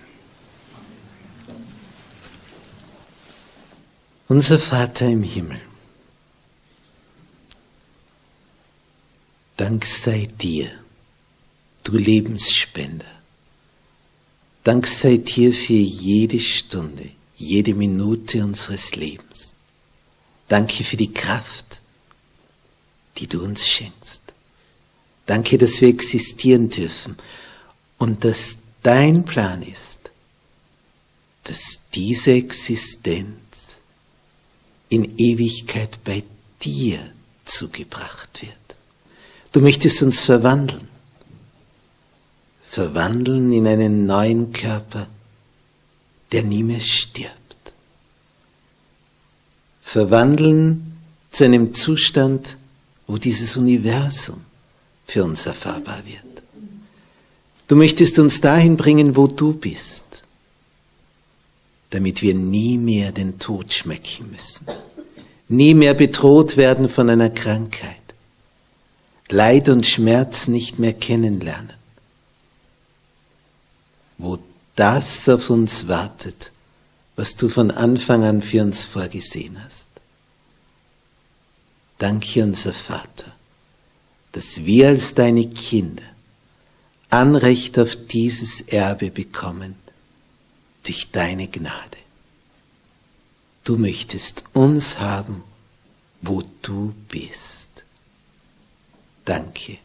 Unser 4.28 4.60
Vater 4.60 5.08
im 5.08 5.24
Himmel, 5.24 5.62
Dank 9.58 9.86
sei 9.86 10.26
dir 10.40 10.72
du 11.84 11.98
Lebensspender. 11.98 13.06
Dank 14.64 14.88
sei 14.88 15.18
dir 15.18 15.54
für 15.54 15.74
jede 15.74 16.40
Stunde, 16.40 17.10
jede 17.36 17.74
Minute 17.74 18.44
unseres 18.44 18.96
Lebens. 18.96 19.56
Danke 20.48 20.84
für 20.84 20.98
die 20.98 21.12
Kraft, 21.14 21.79
die 23.20 23.28
du 23.28 23.44
uns 23.44 23.68
schenkst. 23.68 24.22
Danke, 25.26 25.58
dass 25.58 25.80
wir 25.82 25.90
existieren 25.90 26.70
dürfen 26.70 27.16
und 27.98 28.24
dass 28.24 28.58
dein 28.82 29.26
Plan 29.26 29.62
ist, 29.62 30.12
dass 31.44 31.90
diese 31.94 32.32
Existenz 32.32 33.78
in 34.90 35.18
Ewigkeit 35.18 36.04
bei 36.04 36.24
dir 36.62 37.00
zugebracht 37.46 38.42
wird. 38.42 38.54
Du 39.52 39.62
möchtest 39.62 40.02
uns 40.02 40.22
verwandeln 40.22 40.90
verwandeln 42.70 43.52
in 43.52 43.66
einen 43.68 44.06
neuen 44.06 44.54
Körper, 44.54 45.08
der 46.32 46.44
nie 46.44 46.64
mehr 46.64 46.80
stirbt. 46.80 47.74
Verwandeln 49.82 50.98
zu 51.32 51.46
einem 51.46 51.74
Zustand, 51.74 52.58
wo 53.10 53.18
dieses 53.18 53.58
Universum 53.58 54.40
für 55.08 55.24
uns 55.24 55.48
erfahrbar 55.48 56.04
wird. 56.06 56.44
Du 57.68 57.76
möchtest 57.76 58.20
uns 58.20 58.40
dahin 58.40 58.78
bringen, 58.78 59.16
wo 59.16 59.26
du 59.26 59.54
bist, 59.54 60.24
damit 61.90 62.22
wir 62.22 62.36
nie 62.36 62.78
mehr 62.78 63.12
den 63.12 63.40
Tod 63.40 63.74
schmecken 63.74 64.30
müssen, 64.32 64.68
nie 65.48 65.74
mehr 65.74 65.96
bedroht 65.96 66.56
werden 66.56 66.88
von 66.88 67.10
einer 67.10 67.32
Krankheit, 67.32 67.98
Leid 69.30 69.70
und 69.70 69.86
Schmerz 69.86 70.48
nicht 70.48 70.80
mehr 70.80 70.94
kennenlernen 70.94 71.80
wo 74.20 74.38
das 74.76 75.28
auf 75.28 75.50
uns 75.50 75.88
wartet, 75.88 76.52
was 77.16 77.36
du 77.36 77.50
von 77.50 77.72
Anfang 77.72 78.24
an 78.24 78.42
für 78.42 78.62
uns 78.62 78.86
vorgesehen 78.86 79.58
hast. 79.64 79.89
Danke, 82.00 82.44
unser 82.44 82.74
Vater, 82.74 83.36
dass 84.32 84.66
wir 84.66 84.88
als 84.88 85.14
deine 85.14 85.48
Kinder 85.50 86.04
Anrecht 87.10 87.78
auf 87.78 87.96
dieses 87.96 88.62
Erbe 88.62 89.12
bekommen 89.12 89.76
durch 90.84 91.12
deine 91.12 91.48
Gnade. 91.48 91.98
Du 93.64 93.78
möchtest 93.78 94.44
uns 94.54 95.00
haben, 95.00 95.44
wo 96.22 96.44
du 96.62 96.94
bist. 97.10 97.84
Danke 99.26 99.78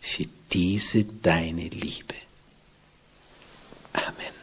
für 0.00 0.26
diese 0.52 1.04
deine 1.04 1.68
Liebe. 1.68 2.14
Amen. 3.92 4.41